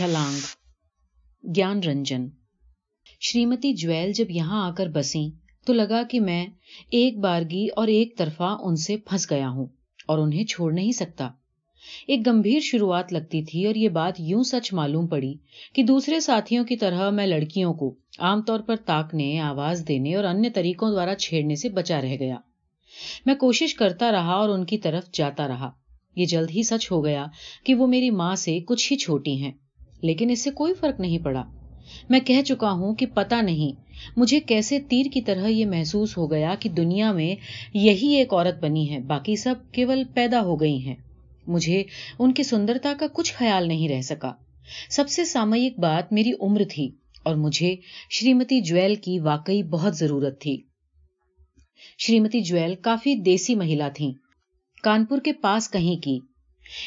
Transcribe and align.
چھلانگ، 0.00 0.38
گیان 1.56 1.80
رنجن۔ 1.80 2.28
شریمتی 3.20 3.72
جویل 3.72 4.12
جب 4.12 4.30
یہاں 4.30 4.70
آ 4.70 4.74
کر 4.74 4.88
بسی 4.88 5.30
تو 5.66 5.72
لگا 5.72 6.02
کہ 6.10 6.20
میں 6.20 6.46
ایک 6.90 7.18
بارگی 7.18 7.66
اور 7.76 7.88
ایک 7.88 8.18
طرفہ 8.18 8.56
ان 8.62 8.76
سے 8.76 8.96
پھنس 8.96 9.30
گیا 9.30 9.48
ہوں 9.48 9.66
اور 10.06 10.18
انہیں 10.18 10.44
چھوڑ 10.44 10.72
نہیں 10.72 10.92
سکتا۔ 10.92 11.30
ایک 12.06 12.26
گمبھیر 12.26 12.60
شروعات 12.60 13.12
لگتی 13.12 13.42
تھی 13.42 13.66
اور 13.66 13.74
یہ 13.74 13.88
بات 13.88 14.14
یوں 14.18 14.42
سچ 14.42 14.72
معلوم 14.72 15.06
پڑی 15.06 15.34
کہ 15.72 15.82
دوسرے 15.82 16.20
ساتھیوں 16.20 16.64
کی 16.64 16.76
طرح 16.76 17.10
میں 17.10 17.26
لڑکیوں 17.26 17.74
کو 17.74 17.94
عام 18.18 18.42
طور 18.42 18.60
پر 18.60 18.76
تاکنے، 18.76 19.40
آواز 19.40 19.84
دینے 19.88 20.14
اور 20.14 20.24
انیہ 20.24 20.50
طریقوں 20.54 20.90
دوارا 20.90 21.14
چھیڑنے 21.14 21.54
سے 21.54 21.68
بچا 21.68 22.00
رہ 22.00 22.16
گیا۔ 22.20 22.36
میں 23.26 23.34
کوشش 23.34 23.74
کرتا 23.74 24.12
رہا 24.12 24.32
اور 24.32 24.48
ان 24.48 24.64
کی 24.64 24.78
طرف 24.78 25.12
جاتا 25.12 25.48
رہا۔ 25.48 25.70
یہ 26.16 26.26
جلد 26.26 26.50
ہی 26.50 26.62
سچ 26.62 26.92
ہو 26.92 27.04
گیا 27.04 27.26
کہ 27.64 27.74
وہ 27.74 27.86
میری 27.86 28.10
ماں 28.10 28.34
سے 28.34 28.60
کچھ 28.60 28.92
ہی 28.92 28.98
چھوٹی 28.98 29.42
ہیں۔ 29.42 29.52
لیکن 30.02 30.30
اس 30.30 30.44
سے 30.44 30.50
کوئی 30.50 30.74
فرق 30.74 31.00
نہیں 31.00 31.18
پڑا۔ 31.18 31.44
میں 32.10 32.20
کہہ 32.20 32.42
چکا 32.42 32.72
ہوں 32.72 32.94
کہ 32.94 33.06
پتا 33.06 33.40
نہیں، 33.40 33.80
مجھے 34.16 34.40
کیسے 34.40 34.80
تیر 34.80 35.06
کی 35.14 35.20
طرح 35.20 35.46
یہ 35.46 35.66
محسوس 35.66 36.18
ہو 36.18 36.30
گیا 36.30 36.54
کہ 36.60 36.68
دنیا 36.68 37.12
میں 37.12 37.34
یہی 37.74 38.14
ایک 38.14 38.32
عورت 38.32 38.62
بنی 38.62 38.90
ہے، 38.90 38.98
باقی 38.98 39.36
سب 39.36 39.54
کیول 39.72 40.02
پیدا 40.14 40.40
ہو 40.40 40.60
گئی 40.60 40.84
ہیں۔ 40.84 40.94
مجھے 41.46 41.84
ان 42.18 42.32
کی 42.32 42.42
سندرتا 42.42 42.92
کا 42.98 43.06
کچھ 43.12 43.34
خیال 43.34 43.68
نہیں 43.68 43.88
رہ 43.88 44.00
سکا۔ 44.00 44.32
سب 44.90 45.08
سے 45.08 45.24
سامعک 45.24 45.80
بات 45.80 46.12
میری 46.12 46.32
عمر 46.40 46.62
تھی 46.70 46.90
اور 47.24 47.34
مجھے 47.34 47.76
شریمتی 48.10 48.60
جویل 48.60 48.94
کی 48.94 49.18
واقعی 49.18 49.62
بہت 49.62 49.96
ضرورت 49.96 50.40
تھی۔ 50.40 50.62
شریمتی 51.98 52.40
جویل 52.40 52.74
کافی 52.74 53.14
دیسی 53.14 53.54
مہیلا 53.54 53.88
تھیں۔ 53.88 54.12
کانپور 54.82 55.18
کے 55.18 55.32
پاس 55.32 55.70
کہیں 55.70 55.96
کی۔ 55.96 56.18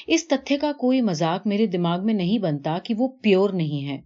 اس 0.08 0.28
تتھے 0.28 0.58
کا 0.58 0.72
کوئی 0.72 1.02
مذاق 1.02 1.48
میرے 1.48 1.66
دماغ 1.66 2.06
میں 2.06 2.14
نہیں 2.14 2.38
بنتا 2.38 2.78
کہ 2.84 2.94
وہ 2.98 3.08
پیور 3.08 3.50
نہیں 3.50 3.88
ہے۔ 3.88 4.02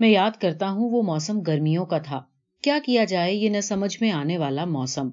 میں 0.00 0.08
یاد 0.08 0.30
کرتا 0.40 0.70
ہوں 0.70 0.90
وہ 0.90 1.02
موسم 1.02 1.40
گرمیوں 1.40 1.86
کا 1.86 1.98
تھا۔ 1.98 2.22
کیا 2.62 2.78
کیا 2.84 3.04
جائے 3.04 3.34
یہ 3.34 3.48
نہ 3.48 3.60
سمجھ 3.60 3.96
میں 4.00 4.10
آنے 4.10 4.38
والا 4.38 4.64
موسم۔ 4.64 5.08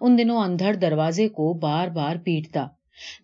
ان 0.00 0.18
دنوں 0.18 0.42
اندھڑ 0.42 0.74
دروازے 0.74 1.28
کو 1.28 1.52
بار 1.52 1.88
بار 1.88 2.16
پیٹتا۔ 2.16 2.66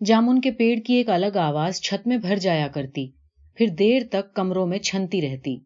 جامن 0.05 0.41
کے 0.41 0.51
پیڑ 0.51 0.79
کی 0.79 0.93
ایک 0.93 1.09
الگ 1.09 1.37
آواز 1.37 1.81
چھت 1.81 2.07
میں 2.07 2.17
بھر 2.17 2.35
جایا 2.35 2.67
کرتی۔ 2.67 3.07
پھر 3.55 3.67
دیر 3.67 4.01
تک 4.11 4.33
کمروں 4.33 4.67
میں 4.67 4.79
چھنتی 4.79 5.21
رہتی۔ 5.21 5.57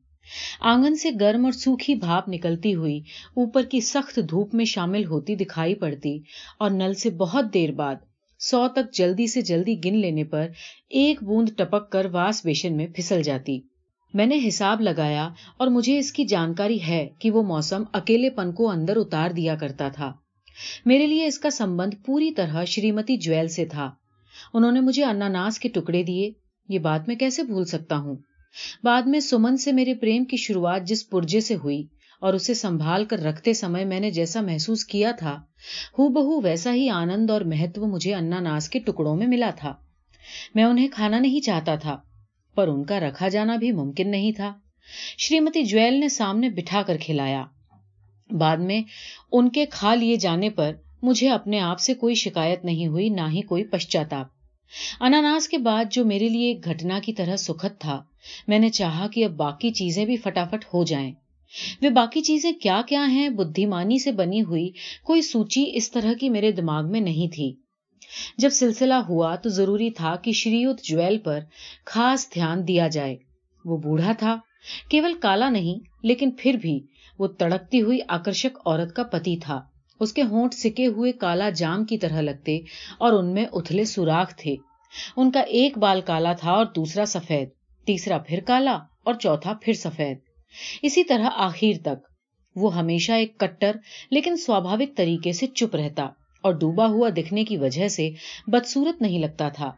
آنگن 0.61 0.95
سے 0.95 1.09
گرم 1.19 1.45
اور 1.45 1.51
سوکھی 1.51 1.95
بھاپ 1.95 2.29
نکلتی 2.29 2.75
ہوئی 2.75 2.99
اوپر 3.35 3.63
کی 3.63 3.81
سخت 3.81 4.19
دھوپ 4.29 4.55
میں 4.55 4.65
شامل 4.65 5.05
ہوتی 5.05 5.35
دکھائی 5.35 5.75
پڑتی 5.75 6.19
اور 6.59 6.71
نل 6.71 6.93
سے 6.93 7.09
بہت 7.09 7.53
دیر 7.53 7.71
بعد 7.71 7.95
سو 8.39 8.67
تک 8.67 8.93
جلدی 8.93 9.27
سے 9.27 9.41
جلدی 9.41 9.75
گن 9.85 9.95
لینے 9.95 10.23
پر 10.23 10.47
ایک 10.89 11.23
بوند 11.23 11.49
ٹپک 11.57 11.91
کر 11.91 12.05
واس 12.11 12.45
بیشن 12.45 12.77
میں 12.77 12.87
پھسل 12.87 13.21
جاتی۔ 13.23 13.59
میں 14.13 14.25
نے 14.25 14.39
حساب 14.47 14.81
لگایا 14.81 15.29
اور 15.57 15.67
مجھے 15.67 15.97
اس 15.97 16.11
کی 16.11 16.25
جانکاری 16.25 16.81
ہے 16.81 17.09
کہ 17.19 17.31
وہ 17.31 17.43
موسم 17.43 17.83
اکیلے 17.93 18.29
پن 18.29 18.51
کو 18.51 18.69
اندر 18.69 18.97
اتار 18.97 19.29
دیا 19.29 19.55
کرتا 19.55 19.89
تھا۔ 19.89 20.13
میرے 20.85 21.07
لیے 21.07 21.25
اس 21.25 21.39
کا 21.39 21.49
سمبند 21.49 21.93
پوری 22.05 22.31
طرح 22.31 22.65
شریمتی 22.65 23.17
جویل 23.17 23.47
سے 23.47 23.65
تھا۔ 23.65 23.91
انہوں 24.53 24.71
نے 24.71 24.79
مجھے 24.79 25.03
اناناس 25.03 25.59
کے 25.59 25.69
ٹکڑے 25.69 26.03
دیے۔ 26.03 26.31
یہ 26.69 26.79
بات 26.79 27.07
میں 27.07 27.15
کیسے 27.15 27.43
بھول 27.43 27.65
سکتا 27.65 27.97
ہوں؟ 27.97 28.15
بعد 28.83 29.01
میں 29.01 29.19
سمن 29.19 29.57
سے 29.57 29.71
میرے 29.71 29.93
پریم 29.93 30.25
کی 30.25 30.37
شروعات 30.37 30.83
جس 30.83 31.09
پرجے 31.09 31.39
سے 31.39 31.55
ہوئی 31.55 31.83
اور 32.25 32.33
اسے 32.33 32.53
سنبھال 32.53 33.05
کر 33.05 33.19
رکھتے 33.19 33.53
سمے 33.53 33.85
میں 33.85 33.99
نے 33.99 34.11
جیسا 34.11 34.41
محسوس 34.41 34.85
کیا 34.85 35.11
تھا 35.11 35.41
ہو 35.99 36.07
بہو 36.07 36.41
ویسا 36.41 36.73
ہی 36.73 36.89
آنند 36.89 37.29
اور 37.29 37.41
مہتو 37.41 37.85
مجھے 37.85 38.15
اناناس 38.15 38.69
کے 38.69 38.79
ٹکڑوں 38.79 39.15
میں 39.15 39.27
ملا 39.27 39.49
تھا۔ 39.55 39.73
میں 40.55 40.63
انہیں 40.63 40.87
کھانا 40.87 41.19
نہیں 41.19 41.39
چاہتا 41.39 41.75
تھا، 41.75 41.97
پر 42.55 42.67
ان 42.67 42.83
کا 42.83 42.99
رکھا 42.99 43.27
جانا 43.27 43.55
بھی 43.55 43.71
ممکن 43.71 44.11
نہیں 44.11 44.31
تھا۔ 44.31 44.53
شریمتی 45.17 45.63
جویل 45.63 45.99
نے 45.99 46.09
سامنے 46.09 46.49
بٹھا 46.49 46.81
کر 46.81 46.97
کھلایا۔ 46.97 47.45
بعد 48.31 48.57
میں 48.57 48.81
ان 49.31 49.49
کے 49.49 49.65
کھا 49.65 49.95
لیے 49.95 50.15
جانے 50.15 50.49
پر 50.49 50.71
مجھے 51.01 51.29
اپنے 51.29 51.59
آپ 51.59 51.79
سے 51.79 51.93
کوئی 51.93 52.15
شکایت 52.15 52.65
نہیں 52.65 52.87
ہوئی، 52.87 53.09
نہ 53.09 53.29
ہی 53.29 53.41
کوئی 53.41 53.63
پشچاتاپ۔ 53.63 54.27
اناناس 55.01 55.47
کے 55.47 55.57
بعد 55.57 55.85
جو 55.91 56.05
میرے 56.05 56.29
لیے 56.29 56.47
ایک 56.47 56.65
گھٹنا 56.65 56.99
کی 56.99 57.13
طرح 57.13 57.35
سکھد 57.35 57.79
تھا، 57.79 58.03
میں 58.47 58.59
نے 58.59 58.69
چاہا 58.69 59.07
کہ 59.07 59.25
اب 59.25 59.31
باقی 59.31 59.69
چیزیں 59.69 60.05
بھی 60.05 60.17
فٹافٹ 60.17 60.65
ہو 60.73 60.83
جائیں۔ 60.83 61.11
وہ 61.81 61.89
باقی 61.89 62.21
چیزیں 62.21 62.51
کیا 62.51 62.81
کیا 62.87 63.11
ہیں 63.11 63.29
بدھیمانی 63.29 63.99
سے 63.99 64.11
بنی 64.11 64.43
ہوئی 64.43 64.71
کوئی 65.03 65.21
سوچی 65.21 65.71
اس 65.73 65.91
طرح 65.91 66.13
کی 66.19 66.29
میرے 66.29 66.51
دماغ 66.51 66.91
میں 66.91 66.99
نہیں 66.99 67.33
تھی۔ 67.33 67.55
جب 68.37 68.49
سلسلہ 68.49 68.93
ہوا 68.93 69.35
تو 69.35 69.49
ضروری 69.49 69.89
تھا 69.89 70.15
کہ 70.15 70.31
شریت 70.31 70.83
جویل 70.83 71.17
پر 71.17 71.39
خاص 71.85 72.33
دھیان 72.33 72.67
دیا 72.67 72.87
جائے۔ 72.87 73.15
وہ 73.65 73.77
بوڑھا 73.77 74.11
تھا، 74.11 74.37
کیول 74.89 75.13
کالا 75.13 75.49
نہیں، 75.49 75.89
لیکن 76.03 76.29
پھر 76.37 76.53
بھی 76.53 76.79
وہ 77.19 77.27
تڑکتی 77.27 77.81
ہوئی 77.81 77.99
آکرشک 78.07 78.57
عورت 78.65 78.95
کا 78.95 79.03
پتی 79.03 79.37
تھا۔ 79.37 79.61
اس 79.99 80.13
کے 80.13 80.21
ہونٹ 80.21 80.53
سکے 80.53 80.87
ہوئے 80.87 81.11
کالا 81.11 81.49
جام 81.49 81.85
کی 81.85 81.97
طرح 81.97 82.21
لگتے 82.21 82.57
اور 82.97 83.13
ان 83.13 83.33
میں 83.33 83.45
اتھلے 83.51 83.83
سوراخ 83.83 84.35
تھے۔ 84.37 84.55
ان 85.17 85.31
کا 85.31 85.39
ایک 85.39 85.77
بال 85.77 86.01
کالا 86.01 86.33
تھا 86.33 86.51
اور 86.51 86.65
دوسرا 86.65 87.05
سفید، 87.05 87.49
تیسرا 87.85 88.17
پھر 88.17 88.39
کالا 88.47 88.79
اور 89.03 89.13
چوتھا 89.13 89.53
پھر 89.61 89.73
سفید۔ 89.73 90.17
اسی 90.81 91.03
طرح 91.03 91.29
آخر 91.33 91.81
تک۔ 91.81 92.07
وہ 92.55 92.75
ہمیشہ 92.75 93.11
ایک 93.11 93.37
کٹر، 93.37 93.75
لیکن 94.11 94.37
سواوک 94.37 94.97
طریقے 94.97 95.31
سے 95.31 95.47
چپ 95.47 95.75
رہتا 95.75 96.03
اور 96.41 96.53
ڈوبا 96.53 96.87
ہوا 96.87 97.09
دکھنے 97.17 97.43
کی 97.43 97.57
وجہ 97.57 97.87
سے 97.87 98.09
بدسورت 98.47 99.01
نہیں 99.01 99.19
لگتا 99.19 99.49
تھا۔ 99.49 99.71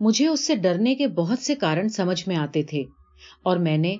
مجھے 0.00 0.26
اس 0.28 0.46
سے 0.46 0.54
ڈرنے 0.54 0.94
کے 0.94 1.06
بہت 1.06 1.38
سے 1.38 1.54
کارن 1.54 1.88
سمجھ 1.88 2.28
میں 2.28 2.36
آتے 2.36 2.62
تھے 2.62 2.82
اور 3.42 3.56
میں 3.56 3.78
نے 3.78 3.96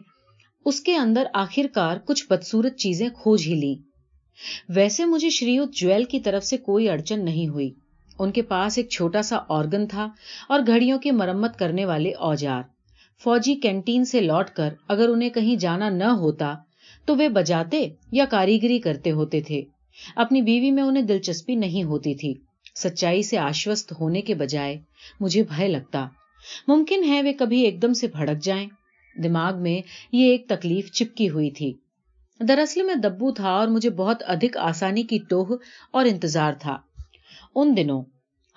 اس 0.65 0.81
کے 0.81 0.97
اندر 0.97 1.27
آخر 1.34 1.67
کار 1.75 1.97
کچھ 2.05 2.27
بدسورت 2.31 2.77
چیزیں 2.77 3.09
کھوج 3.09 3.43
ہی 3.47 3.55
لی 3.55 3.75
ویسے 4.69 5.05
مجھے 5.05 5.31
شریت 5.31 5.75
جویل 5.75 6.05
کی 6.05 6.21
طرف 6.21 6.45
سے 6.45 6.56
کوئی 6.56 6.89
اڑچن 6.89 7.25
نہیں 7.25 7.49
ہوئی۔ 7.49 7.71
ان 8.19 8.33
کے 8.33 8.43
پاس 8.43 8.79
ایک 8.79 8.89
چھوٹا 8.89 9.23
سا 9.23 9.39
آرگن 9.49 9.87
تھا 9.87 10.09
اور 10.49 10.61
گھڑیوں 10.67 10.99
کی 10.99 11.11
مرمت 11.11 11.59
کرنے 11.59 11.85
والے 11.85 12.12
اوجار۔ 12.12 12.62
فوجی 13.25 13.55
کینٹین 13.55 14.05
سے 14.05 14.21
لوٹ 14.21 14.51
کر 14.51 14.75
اگر 14.89 15.09
انہیں 15.09 15.31
کہیں 15.31 15.56
جانا 15.56 15.89
نہ 15.89 16.05
ہوتا 16.05 16.55
تو 17.06 17.17
وہ 17.17 17.29
بجاتے 17.29 17.89
یا 18.12 18.25
کاریگری 18.25 18.79
کرتے 18.79 19.11
ہوتے 19.11 19.41
تھے۔ 19.41 19.62
اپنی 20.17 20.43
بیوی 20.43 20.71
میں 20.71 20.83
انہیں 20.83 21.05
دلچسپی 21.05 21.55
نہیں 21.55 21.84
ہوتی 21.84 22.15
تھی۔ 22.15 22.34
سچائی 22.75 23.23
سے 23.23 23.39
آشوست 23.39 23.93
ہونے 24.01 24.21
کے 24.21 24.34
بجائے 24.34 24.81
مجھے 25.21 25.43
بھے 25.43 25.69
لگتا، 25.69 26.09
ممکن 26.69 27.05
ہے 27.05 27.23
وہ 27.23 27.39
کبھی 27.39 27.61
ایک 27.61 27.83
دم 27.83 27.93
سے 27.93 28.06
بھڑک 28.06 28.43
جائیں۔ 28.43 28.69
دماغ 29.23 29.62
میں 29.62 29.83
یہ 30.12 30.31
ایک 30.31 30.49
تکلیف 30.49 30.93
چپکی 30.93 31.29
ہوئی 31.29 31.50
تھی۔ 31.50 31.75
دراصل 32.49 32.83
میں 32.83 32.95
دبو 32.95 33.33
تھا 33.33 33.50
اور 33.50 33.69
مجھے 33.69 33.91
بہت 33.91 34.23
ادھک 34.27 34.56
آسانی 34.56 35.03
کی 35.03 35.19
ٹوہ 35.29 35.56
اور 35.91 36.05
انتظار 36.05 36.53
تھا۔ 36.53 36.79
ان 37.55 37.77
دنوں 37.77 38.03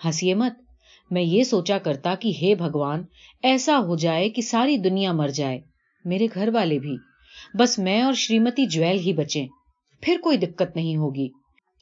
ہنسی 0.06 0.34
مت۔ 0.34 0.61
میں 1.12 1.22
یہ 1.22 1.44
سوچا 1.44 1.78
کرتا 1.78 2.16
کہ 2.16 2.32
ہے 2.42 2.56
بھگوان، 2.56 3.04
ایسا 3.44 3.80
ہو 3.80 3.96
جائے 3.96 4.30
کہ 4.30 4.42
ساری 4.42 4.78
دنیا 4.78 5.12
مر 5.12 5.28
جائے، 5.28 5.60
میرے 6.06 6.28
گھر 6.34 6.50
والے 6.54 6.80
بھی۔ 6.80 6.98
بس 7.60 7.80
میں 7.80 8.02
اور 8.02 8.14
شریمتی 8.14 8.66
جویل 8.66 9.00
ہی 9.00 9.14
بچے 9.14 9.48
پھر 10.02 10.18
کوئی 10.24 10.38
دقت 10.38 10.76
نہیں 10.76 10.96
ہوگی۔ 10.96 11.30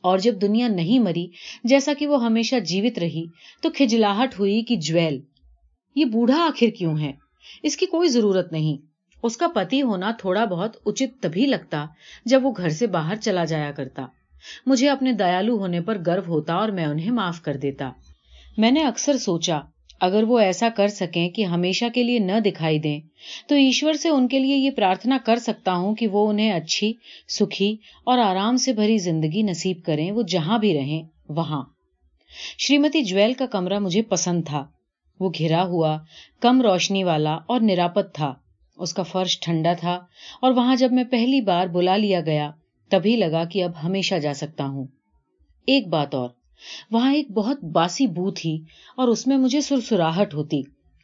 اور 0.04 0.18
جب 0.18 0.42
دنیا 0.42 0.68
نہیں 0.68 1.00
مری، 1.00 1.28
جیسا 1.64 1.94
کہ 2.00 2.08
وہ 2.08 2.26
ہمیشہ 2.26 2.56
جیوت 2.60 3.00
رہی، 3.00 3.26
تو 3.62 3.70
کھجلاہٹ 3.70 4.40
ہوئی 4.40 4.62
کہ 4.62 4.76
جویل، 4.76 5.22
یہ 5.96 6.06
بوڑھا 6.06 6.46
آخر 6.46 6.70
کیوں 6.78 7.00
ہے؟ 7.00 7.12
اس 7.64 7.78
کی 7.78 7.86
کوئی 7.86 8.10
ضرورت 8.10 8.52
نہیں۔ 8.52 8.78
اس 9.24 9.38
کا 9.38 9.48
پتی 9.48 9.82
ہونا 9.82 10.12
تھوڑا 10.12 10.46
بہت 10.46 10.78
اچت 10.86 11.24
تبھی 11.24 11.46
لگتا 11.46 11.86
جب 12.26 12.46
وہ 12.46 12.52
گھر 12.58 12.70
سے 12.70 12.88
باہر 12.88 13.16
چلا 13.16 13.46
جایا 13.46 13.72
کرتا۔ 13.72 14.06
مجھے 14.66 14.90
اپنے 14.90 15.12
دیالو 15.12 15.58
ہونے 15.58 15.82
پر 15.82 15.98
گرو 16.08 16.22
ہوتا 16.28 16.54
اور 16.54 16.70
میں 16.70 16.86
انہیں 16.86 17.12
معاف 17.12 17.42
کر 17.42 17.58
دیتا۔ 17.58 17.92
میں 18.58 18.72
نے 18.72 18.84
اکثر 18.84 19.18
سوچا، 19.18 19.60
اگر 20.02 20.24
وہ 20.24 20.40
ایسا 20.40 20.70
کر 20.76 20.88
سکیں 20.88 21.30
کہ 21.30 21.46
ہمیشہ 21.46 21.86
کے 21.94 22.04
لیے 22.04 22.20
نہ 22.20 22.40
دکھائی 22.46 22.80
دیں، 22.80 23.00
تو 23.48 23.56
ایشور 23.56 23.94
سے 23.94 24.10
ان 24.10 24.28
کے 24.28 24.40
لیے 24.40 24.56
یہ 24.56 24.72
پرارتھنا 24.72 25.18
کر 25.26 25.36
سکتا 25.36 25.74
ہوں 25.74 25.96
کہ 25.96 26.08
وہ 26.08 26.30
انہیں 26.30 26.52
اچھی، 26.52 26.94
سکھی 27.28 27.78
اور 28.06 28.18
آرام 28.18 28.58
سے 28.58 28.74
بھری 28.74 28.98
زندگی 28.98 29.42
نصیب 29.42 29.78
کریں، 29.86 30.12
وہ 30.12 30.22
جہاں 30.22 30.60
بھی 30.60 30.74
رہیں، 30.74 31.04
وہاں۔ 31.30 31.64
شریمتی 32.58 33.02
جویل 33.02 33.34
کا 33.34 33.46
کمرہ 33.46 33.80
مجھے 33.80 34.02
پسند 34.02 34.42
تھا۔ 34.46 34.66
وہ 35.20 35.30
گھرا 35.40 35.64
ہوا، 35.64 35.98
کم 36.40 36.62
روشنی 36.62 37.04
والا 37.04 37.34
اور 37.34 37.62
نراپد 37.62 38.14
تھا۔ 38.14 38.34
اس 38.78 38.94
کا 38.94 39.04
فرش 39.04 39.40
ٹھنڈا 39.40 39.74
تھا 39.74 40.00
اور 40.42 40.52
وہاں 40.52 40.76
جب 40.76 40.92
میں 40.92 41.04
پہلی 41.04 41.42
بار 41.42 41.68
بلا 41.68 41.98
لیا 41.98 42.22
گیا، 42.22 42.52
تبھی 42.90 43.16
لگا 43.16 43.44
کہ 43.44 43.64
اب 43.64 43.72
ہمیشہ 43.84 44.16
جا 44.16 44.34
سکتا 44.34 44.66
ہوں۔ 44.66 44.88
ایک 45.68 45.88
بات 45.88 46.16
اور 46.16 46.30
وہاں 46.92 47.14
ایک 47.14 47.32
بہت 47.32 47.64
باسی 47.64 48.08
بو 48.08 48.32
تھی 48.32 48.62
اور 48.98 49.08
اس 49.08 49.28
میں 49.28 49.38
مجھے 49.38 49.62
سرسراہٹ 49.62 50.34
ہوتی۔ 50.34 50.62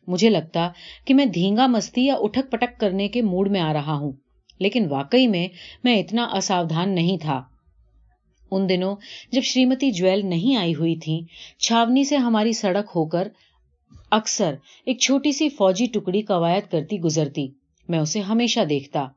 مجھے 0.07 0.29
لگتا 0.29 0.69
کہ 1.05 1.13
میں 1.13 1.25
دھینگا 1.25 1.67
مستی 1.67 2.05
یا 2.05 2.15
اٹھک 2.19 2.51
پٹک 2.51 2.79
کرنے 2.79 3.07
کے 3.07 3.21
موڈ 3.21 3.51
میں 3.51 3.61
آ 3.61 3.73
رہا 3.73 3.93
ہوں، 3.93 4.11
لیکن 4.59 4.87
واقعی 4.89 5.27
میں 5.27 5.47
میں 5.83 5.99
اتنا 5.99 6.23
اساودھان 6.23 6.95
نہیں 6.95 7.17
تھا۔ 7.17 7.41
ان 8.51 8.69
دنوں 8.69 8.95
جب 9.31 9.41
شریمتی 9.41 9.91
جویل 9.91 10.25
نہیں 10.25 10.55
آئی 10.55 10.75
ہوئی 10.75 10.95
تھی، 10.95 11.19
چھاونی 11.59 12.03
سے 12.03 12.15
ہماری 12.15 12.53
سڑک 12.53 12.89
ہو 12.95 13.05
کر 13.05 13.27
اکثر 14.11 14.55
ایک 14.85 14.99
چھوٹی 14.99 15.31
سی 15.31 15.49
فوجی 15.49 15.85
ٹکڑی 15.85 16.21
قواعد 16.21 16.71
کرتی 16.71 16.99
گزرتی۔ 16.99 17.47
میں 17.89 17.99
اسے 17.99 18.19
ہمیشہ 18.19 18.59
دیکھتا۔ 18.59 19.07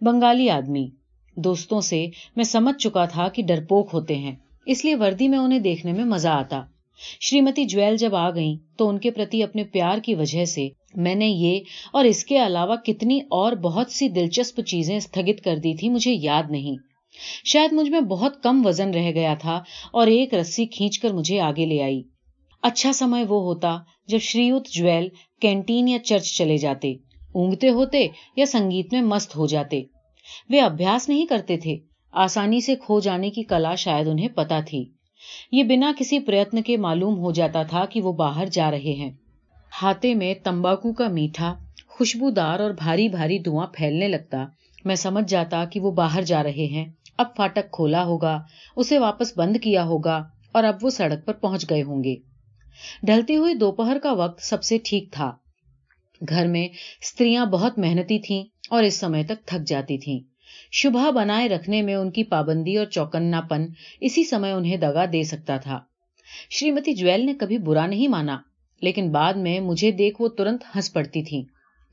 بنگالی 0.00 0.50
آدمی۔ 0.50 0.88
دوستوں 1.36 1.80
سے 1.80 2.06
میں 2.36 2.44
سمجھ 2.44 2.76
چکا 2.78 3.04
تھا 3.04 3.28
کہ 3.28 3.42
ڈرپوک 3.42 3.90
ہوتے 3.92 4.16
ہیں۔ 4.16 4.34
اس 4.66 4.84
لیے 4.84 4.94
وردی 4.94 5.28
میں 5.28 5.38
انہیں 5.38 5.58
دیکھنے 5.58 5.92
میں 5.92 6.04
مزہ 6.04 6.28
آتا۔ 6.28 6.62
شریمتی 7.20 7.64
جویل 7.64 7.96
جب 7.96 8.14
آ 8.14 8.30
گئیں 8.30 8.78
تو 8.78 8.88
ان 8.88 8.98
کے 8.98 9.10
پرتی 9.10 9.42
اپنے 9.42 9.64
پیار 9.64 9.98
کی 9.98 10.14
وجہ 10.14 10.44
سے 10.44 10.68
میں 10.94 11.14
نے 11.14 11.26
یہ 11.26 11.60
اور 11.92 12.04
اس 12.04 12.24
کے 12.24 12.46
علاوہ 12.46 12.76
کتنی 12.76 13.18
اور 13.18 13.52
بہت 13.52 13.90
سی 13.90 14.08
دلچسپ 14.08 14.60
چیزیں 14.60 14.96
استھگت 14.96 15.44
کر 15.44 15.56
دی 15.56 15.76
تھی 15.76 15.88
مجھے 15.88 16.12
یاد 16.12 16.42
نہیں۔ 16.50 16.76
شاید 17.44 17.72
مجھ 17.72 17.90
میں 17.90 18.00
بہت 18.00 18.42
کم 18.42 18.66
وزن 18.66 18.90
رہ 18.90 19.10
گیا 19.10 19.34
تھا 19.34 19.62
اور 19.92 20.06
ایک 20.06 20.34
رسی 20.34 20.66
کھینچ 20.66 20.98
کر 20.98 21.12
مجھے 21.12 21.40
آگے 21.40 21.66
لے 21.66 21.82
آئی۔ 21.82 22.02
اچھا 22.62 22.92
سمے 22.92 23.24
وہ 23.28 23.42
ہوتا 23.42 23.78
جب 24.06 24.18
شریوت 24.18 24.68
جویل 24.68 25.08
کینٹین 25.40 25.88
یا 25.88 25.98
چرچ 25.98 26.38
چلے 26.38 26.56
جاتے، 26.56 26.92
اونگتے 27.34 27.68
ہوتے 27.68 28.08
یا 28.36 28.46
سنگیت 28.46 28.92
میں 28.92 29.02
مست 29.02 29.36
ہو 29.36 29.46
جاتے۔ 29.46 29.82
وہ 30.50 30.60
ابیاس 30.60 31.08
نہیں 31.08 31.26
کرتے 31.26 31.56
تھے۔ 31.56 31.76
آسانی 32.12 32.60
سے 32.60 32.76
کھو 32.76 33.00
جانے 33.00 33.30
کی 33.30 33.42
کلا 33.42 33.74
شاید 33.74 34.08
انہیں 34.08 34.28
پتا 34.28 34.60
تھی۔ 34.60 34.84
یہ 35.52 35.62
بنا 35.62 35.92
کسی 35.98 36.18
پریتن 36.18 36.62
کے 36.62 36.76
معلوم 36.76 37.18
ہو 37.18 37.32
جاتا 37.32 37.62
تھا 37.62 37.84
کہ 37.84 38.00
وہ 38.00 38.12
باہر 38.12 38.46
جا 38.46 38.70
رہے 38.70 38.92
ہیں۔ 38.92 39.10
ہاتھے 39.82 40.14
میں 40.14 40.34
تمباکو 40.44 40.92
کا 40.92 41.08
میٹھا، 41.08 41.54
خوشبودار 41.88 42.60
اور 42.60 42.70
بھاری 42.70 43.08
بھاری 43.08 43.38
دھواں 43.38 43.66
پھیلنے 43.66 44.08
لگتا۔ 44.08 44.46
میں 44.84 44.94
سمجھ 44.94 45.30
جاتا 45.30 45.64
کہ 45.64 45.80
وہ 45.80 45.90
باہر 45.90 46.22
جا 46.22 46.42
رہے 46.42 46.66
ہیں۔ 46.66 46.92
اب 47.18 47.26
فاٹک 47.36 47.70
کھولا 47.72 48.04
ہوگا، 48.04 48.42
اسے 48.76 48.98
واپس 48.98 49.38
بند 49.38 49.56
کیا 49.62 49.84
ہوگا 49.84 50.24
اور 50.52 50.64
اب 50.64 50.74
وہ 50.82 50.90
سڑک 50.90 51.26
پر 51.26 51.32
پہنچ 51.32 51.70
گئے 51.70 51.82
ہوں 51.82 52.04
گے۔ 52.04 52.16
ڈھلتی 53.02 53.36
ہوئی 53.36 53.54
دوپہر 53.54 53.98
کا 54.02 54.12
وقت 54.12 54.42
سب 54.42 54.62
سے 54.62 54.78
ٹھیک 54.84 55.12
تھا۔ 55.12 55.32
گھر 56.28 56.46
میں 56.46 56.68
استریاں 57.00 57.46
بہت 57.46 57.78
محنتی 57.78 58.18
تھیں 58.18 58.44
اور 58.70 58.82
اس 58.82 58.94
سمے 58.94 59.22
تک 59.22 59.46
تھک 59.46 59.66
جاتی 59.66 59.98
تھیں۔ 59.98 60.31
شبہ 60.72 61.10
بنائے 61.10 61.48
رکھنے 61.48 61.82
میں 61.82 61.94
ان 61.94 62.10
کی 62.10 62.24
پابندی 62.24 62.76
اور 62.76 62.86
چوکنا 62.86 63.40
پن 63.40 63.66
اسی 64.00 64.24
سمے 64.24 64.50
انہیں 64.50 64.76
دگا 64.76 65.04
دے 65.12 65.22
سکتا 65.22 65.56
تھا۔ 65.56 65.80
شریمتی 66.50 66.94
جویل 66.94 67.26
نے 67.26 67.34
کبھی 67.34 67.58
برا 67.58 67.86
نہیں 67.86 68.08
مانا، 68.08 68.38
لیکن 68.82 69.10
بعد 69.10 69.34
میں 69.34 69.60
مجھے 69.60 69.90
دیکھ 69.90 70.22
وہ 70.22 70.28
ترنت 70.28 70.64
ہنس 70.76 70.92
پڑتی 70.92 71.22
تھی 71.22 71.42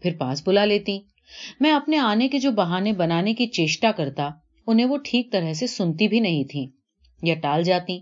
پھر 0.01 0.11
پاس 0.19 0.47
بلا 0.47 0.65
لیتی۔ 0.65 0.99
میں 1.59 1.71
اپنے 1.71 1.97
آنے 1.97 2.27
کے 2.27 2.39
جو 2.39 2.51
بہانے 2.51 2.91
بنانے 2.91 3.33
کی 3.33 3.47
چیشٹا 3.47 3.91
کرتا، 3.91 4.29
انہیں 4.67 4.85
وہ 4.85 4.97
ٹھیک 5.03 5.31
طرح 5.31 5.53
سے 5.53 5.67
سنتی 5.67 6.07
بھی 6.07 6.19
نہیں 6.19 6.43
تھی 6.43 6.67
یا 7.23 7.35
ٹال 7.35 7.63
جاتی۔ 7.63 7.99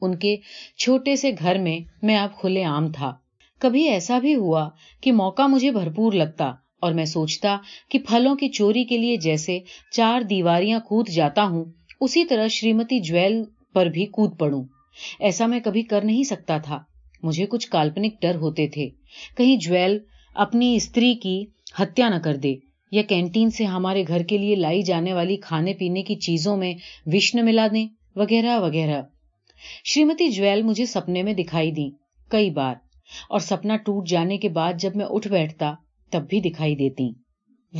ان 0.00 0.16
کے 0.18 0.36
چھوٹے 0.78 1.16
سے 1.16 1.30
گھر 1.38 1.58
میں 1.58 1.78
میں 2.02 2.16
اب 2.16 2.40
کھلے 2.40 2.64
عام 2.64 2.92
تھا۔ 2.92 3.12
کبھی 3.58 3.88
ایسا 3.88 4.18
بھی 4.18 4.34
ہوا 4.34 4.68
کہ 5.00 5.12
موقع 5.12 5.42
مجھے 5.42 5.70
بھرپور 5.70 6.12
لگتا 6.12 6.52
اور 6.84 6.92
میں 6.92 7.04
سوچتا 7.04 7.58
کہ 7.88 7.98
پھلوں 7.98 8.36
کی 8.36 8.48
چوری 8.48 8.84
کے 8.84 8.98
لیے 8.98 9.16
جیسے 9.16 9.58
چار 9.92 10.20
دیواریاں 10.20 10.80
کود 10.80 11.08
جاتا 11.08 11.44
ہوں، 11.44 11.64
اسی 12.00 12.24
طرح 12.24 12.46
شریمتی 12.48 13.00
جویل 13.00 13.42
پر 13.74 13.86
بھی 13.86 14.06
کود 14.06 14.38
پڑوں۔ 14.38 14.64
ایسا 15.20 15.46
میں 15.46 15.60
کبھی 15.64 15.82
کر 15.82 16.04
نہیں 16.04 16.22
سکتا 16.22 16.58
تھا۔ 16.58 16.78
مجھے 17.22 17.46
کچھ 17.46 17.68
کالپنک 17.68 18.22
ڈر 18.22 18.34
ہوتے 18.34 18.68
تھے۔ 18.68 18.88
کہیں 19.36 19.56
جویل 19.56 19.98
اپنی 20.34 20.74
استری 20.74 21.14
کی 21.14 21.44
ہتیا 21.82 22.08
نہ 22.08 22.14
کر 22.14 22.36
دے 22.36 22.54
یا 22.92 23.02
کینٹین 23.02 23.50
سے 23.50 23.64
ہمارے 23.64 24.04
گھر 24.08 24.22
کے 24.22 24.38
لیے 24.38 24.54
لائی 24.54 24.82
جانے 24.82 25.12
والی 25.12 25.36
کھانے 25.36 25.74
پینے 25.74 26.02
کی 26.02 26.14
چیزوں 26.14 26.56
میں 26.56 26.74
وش 27.06 27.34
نہ 27.34 27.42
ملا 27.42 27.66
دیں، 27.72 27.88
وغیرہ 28.16 28.60
وغیرہ۔ 28.60 29.02
شریمتی 29.84 30.28
جویل 30.28 30.62
مجھے 30.62 30.86
سپنے 30.86 31.22
میں 31.22 31.34
دکھائی 31.34 31.70
دی 31.70 31.90
کئی 32.28 32.50
بار۔ 32.50 32.74
اور 33.28 33.38
سپنا 33.38 33.76
ٹوٹ 33.76 34.08
جانے 34.08 34.38
کے 34.38 34.48
بعد 34.48 34.72
جب 34.78 34.96
میں 34.96 35.06
اٹھ 35.10 35.28
بیٹھتا 35.28 35.74
تب 36.14 36.28
بھی 36.28 36.40
دکھائی 36.40 36.76
دیتی۔ 36.76 37.08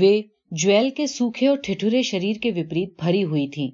وے 0.00 0.22
جویل 0.50 0.90
کے 0.90 1.06
سوکھے 1.06 1.48
اور 1.48 1.58
ٹھٹورے 1.58 2.02
شریر 2.02 2.36
کے 2.42 2.50
وپریت 2.50 3.02
بھری 3.02 3.25
ہوئی 3.25 3.48
تھی۔ 3.48 3.70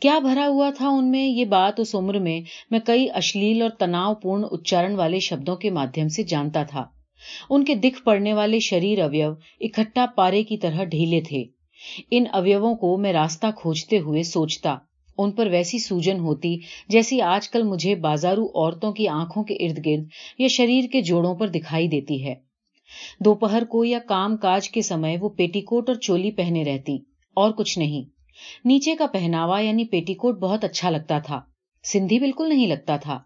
کیا 0.00 0.18
بھرا 0.18 0.46
ہوا 0.48 0.70
تھا 0.76 0.88
ان 0.88 1.10
میں 1.10 1.28
یہ 1.28 1.44
بات 1.44 1.80
اس 1.80 1.94
عمر 1.94 2.18
میں 2.18 2.40
میں 2.70 2.80
کئی 2.86 3.10
اشلیل 3.14 3.62
اور 3.62 3.70
تناؤ 3.70 4.14
پورن 4.14 4.44
اچارن 4.50 4.94
والے 4.94 5.18
شبدوں 5.18 5.56
کے 5.56 5.70
مادھیم 5.70 6.08
سے 6.08 6.22
جانتا 6.22 6.62
تھا۔ 6.62 6.84
ان 7.50 7.64
کے 7.64 7.74
دکھ 7.74 8.02
پڑنے 8.04 8.32
والے 8.32 8.58
شریر 8.58 9.02
اویو 9.02 9.32
اکٹھا 9.60 10.06
پارے 10.16 10.42
کی 10.42 10.56
طرح 10.56 10.84
ڈھیلے 10.84 11.20
تھے۔ 11.20 11.44
ان 12.10 12.24
اویو 12.32 12.74
کو 12.74 12.96
میں 12.96 13.12
راستہ 13.12 13.46
کھوجتے 13.56 13.98
ہوئے 13.98 14.22
سوچتا۔ 14.22 14.76
ان 15.18 15.30
پر 15.30 15.46
ویسی 15.46 15.78
سوجن 15.78 16.18
ہوتی 16.18 16.56
جیسی 16.88 17.20
آج 17.20 17.50
کل 17.50 17.62
مجھے 17.62 17.94
بازارو 17.94 18.46
عورتوں 18.46 18.92
کی 18.92 19.08
آنکھوں 19.08 19.44
کے 19.44 19.54
ارد 19.54 19.86
گرد 19.86 20.06
یا 20.38 20.48
شریر 20.48 20.84
کے 20.92 21.00
جوڑوں 21.00 21.34
پر 21.34 21.48
دکھائی 21.48 21.88
دیتی 21.88 22.24
ہے۔ 22.24 22.51
دوپہر 23.24 23.64
کو 23.64 23.84
یا 23.84 23.98
کام 23.98 24.36
کاج 24.36 24.70
کے 24.70 24.82
سمے 24.82 25.16
وہ 25.20 25.28
پیٹی 25.28 25.60
کوٹ 25.60 25.88
اور 25.88 25.96
چولی 25.96 26.30
پہنے 26.30 26.64
رہتی، 26.64 26.96
اور 27.36 27.50
کچھ 27.50 27.78
نہیں۔ 27.78 28.08
نیچے 28.64 28.96
کا 28.96 29.06
پہناوا 29.06 29.60
یعنی 29.60 29.84
پیٹی 29.84 30.14
کوٹ 30.14 30.38
بہت 30.38 30.64
اچھا 30.64 30.90
لگتا 30.90 31.18
تھا، 31.18 31.40
سندھی 31.84 32.18
بالکل 32.18 32.48
نہیں 32.48 32.66
لگتا 32.66 32.96
تھا۔ 32.96 33.18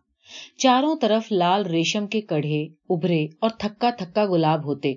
چاروں 0.58 0.96
طرف 1.00 1.32
لال 1.32 1.66
ریشم 1.66 2.06
کے 2.06 2.20
کڑھے 2.20 2.62
ابھرے 2.90 3.24
اور 3.40 3.50
تھکا 3.58 3.90
تھکا 3.90 4.24
گلاب 4.26 4.64
ہوتے۔ 4.64 4.94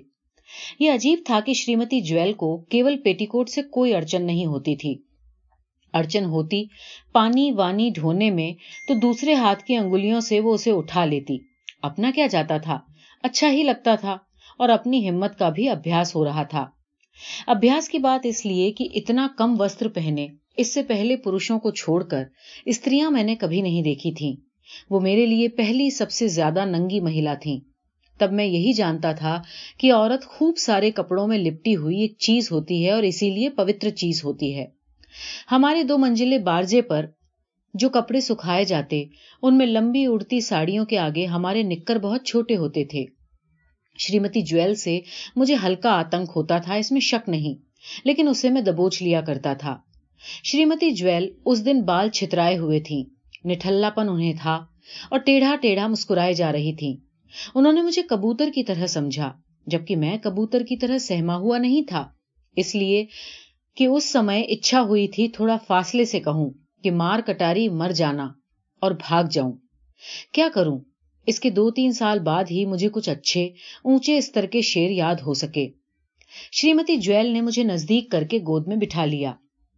یہ 0.80 0.92
عجیب 0.92 1.18
تھا 1.24 1.40
کہ 1.40 1.52
شریمتی 1.54 2.00
جویل 2.00 2.32
کو 2.32 2.56
کیول 2.64 2.96
پیٹی 2.96 3.26
کوٹ 3.26 3.48
سے 3.48 3.62
کوئی 3.62 3.94
اڑچن 3.94 4.26
نہیں 4.26 4.46
ہوتی 4.46 4.76
تھی۔ 4.76 4.94
اڑچن 5.92 6.24
ہوتی 6.24 6.62
پانی 7.12 7.50
وانی 7.52 7.90
ڈھونے 7.94 8.30
میں 8.30 8.52
تو 8.88 8.94
دوسرے 8.94 9.34
ہاتھ 9.34 9.64
کی 9.64 9.76
انگلیوں 9.76 10.20
سے 10.20 10.40
وہ 10.40 10.54
اسے 10.54 10.70
اٹھا 10.70 11.04
لیتی۔ 11.04 11.38
اپنا 11.82 12.10
کیا 12.14 12.26
جاتا 12.26 12.58
تھا؟ 12.58 12.78
اچھا 13.22 13.50
ہی 13.50 13.62
لگتا 13.62 13.94
تھا۔ 13.94 14.16
اور 14.60 14.68
اپنی 14.68 15.08
ہمت 15.08 15.38
کا 15.38 15.48
بھی 15.48 15.68
ابیاس 15.68 16.14
ہو 16.16 16.24
رہا 16.24 16.42
تھا۔ 16.42 16.66
ابیاس 17.46 17.88
کی 17.88 17.98
بات 17.98 18.26
اس 18.26 18.46
لیے 18.46 18.72
کہ 18.72 18.88
اتنا 18.94 19.28
کم 19.38 19.54
وسطر 19.60 19.88
پہنے، 19.88 20.26
اس 20.56 20.74
سے 20.74 20.82
پہلے 20.82 21.16
پروشوں 21.16 21.58
کو 21.58 21.70
چھوڑ 21.70 22.02
کر 22.02 22.22
استریاں 22.66 23.10
میں 23.10 23.22
نے 23.22 23.34
کبھی 23.34 23.60
نہیں 23.62 23.82
دیکھی 23.82 24.12
تھیں۔ 24.12 24.34
وہ 24.90 25.00
میرے 25.00 25.26
لیے 25.26 25.48
پہلی 25.48 25.90
سب 25.90 26.10
سے 26.10 26.28
زیادہ 26.28 26.64
ننگی 26.64 27.00
مہیلا 27.00 27.34
تھی 27.34 27.60
تب 28.18 28.32
میں 28.32 28.44
یہی 28.44 28.72
جانتا 28.72 29.12
تھا 29.12 29.42
کہ 29.78 29.92
عورت 29.92 30.24
خوب 30.24 30.58
سارے 30.58 30.90
کپڑوں 30.90 31.26
میں 31.28 31.38
لپٹی 31.38 31.76
ہوئی 31.76 32.00
ایک 32.00 32.18
چیز 32.18 32.52
ہوتی 32.52 32.84
ہے 32.86 32.90
اور 32.90 33.02
اسی 33.02 33.30
لیے 33.30 33.50
پوتر 33.50 33.90
چیز 33.90 34.24
ہوتی 34.24 34.54
ہے۔ 34.54 34.66
ہمارے 35.52 35.82
دو 35.82 35.98
منزلے 35.98 36.38
بارجے 36.38 36.82
پر 36.82 37.06
جو 37.74 37.88
کپڑے 37.88 38.20
سکھائے 38.20 38.64
جاتے، 38.64 39.04
ان 39.42 39.58
میں 39.58 39.66
لمبی 39.66 40.06
اڑتی 40.06 40.40
ساڑیوں 40.40 40.84
کے 40.84 40.98
آگے 40.98 41.26
ہمارے 41.26 41.62
نکر 41.62 41.98
بہت 41.98 42.24
چھوٹے 42.24 42.56
ہوتے 42.56 42.84
تھے۔ 42.84 43.04
شریمتی 44.00 44.42
جویل 44.42 44.74
سے 44.74 45.00
مجھے 45.36 45.56
ہلکا 45.64 45.90
آتنک 45.90 46.30
ہوتا 46.36 46.58
تھا، 46.58 46.74
اس 46.74 46.92
میں 46.92 47.00
شک 47.00 47.28
نہیں، 47.28 47.54
لیکن 48.04 48.28
اسے 48.28 48.50
میں 48.50 48.62
دبوچ 48.62 49.02
لیا 49.02 49.20
کرتا 49.20 49.52
تھا۔ 49.54 49.76
شریمتی 50.44 50.90
جویل 50.90 51.30
اس 51.44 51.64
دن 51.66 51.82
بال 51.82 52.10
چھترائے 52.10 52.58
ہوئے 52.58 52.80
تھی 52.80 53.02
نٹھلا 53.44 53.90
پن 53.90 54.08
انہیں 54.08 54.32
تھا 54.42 54.64
اور 55.10 55.18
ٹیڑھا 55.18 55.54
ٹیڑھا 55.56 55.86
مسکرائے 55.86 56.32
جا 56.32 56.52
رہی 56.52 56.72
تھی 56.76 56.96
انہوں 57.54 57.72
نے 57.72 57.82
مجھے 57.82 58.02
کبوتر 58.02 58.48
کی 58.54 58.62
طرح 58.62 58.86
سمجھا، 58.86 59.32
جبکہ 59.66 59.96
میں 59.96 60.16
کبوتر 60.18 60.62
کی 60.62 60.76
طرح 60.76 60.98
سہما 60.98 61.36
ہوا 61.36 61.58
نہیں 61.58 61.82
تھا۔ 61.88 62.08
اس 62.56 62.74
لیے 62.74 63.04
کہ 63.76 63.86
اس 63.86 64.12
سمے 64.12 64.40
اچھا 64.42 64.80
ہوئی 64.80 65.08
تھی، 65.08 65.28
تھوڑا 65.28 65.56
فاصلے 65.66 66.04
سے 66.04 66.20
کہوں 66.20 66.50
کہ 66.84 66.90
مار 66.90 67.20
کٹاری 67.20 67.68
مر 67.68 67.90
جانا 67.90 68.28
اور 68.82 68.90
بھاگ 68.90 69.24
جاؤں۔ 69.24 69.52
کیا 70.32 70.48
کروں؟ 70.54 70.78
اس 71.30 71.40
کے 71.40 71.50
دو 71.50 71.70
تین 71.70 71.92
سال 71.92 72.18
بعد 72.18 72.44
ہی 72.50 72.66
مجھے 72.66 72.88
کچھ 72.88 73.08
اچھے، 73.08 73.44
اونچے 73.84 74.18
استر 74.18 74.46
کے 74.46 74.60
شیر 74.60 74.90
یاد 74.90 75.14
ہو 75.14 75.34
سکے۔ 75.34 75.68
شریمتی 76.52 76.96
جویل 76.96 77.26
نے 77.26 77.40
مجھے 77.40 77.62
نزدیک 77.64 78.10
کر 78.10 78.24
کے 78.24 78.38
گود 78.38 78.68
میں 78.68 78.76
بٹھا 78.76 79.04
لیا۔ 79.04 79.32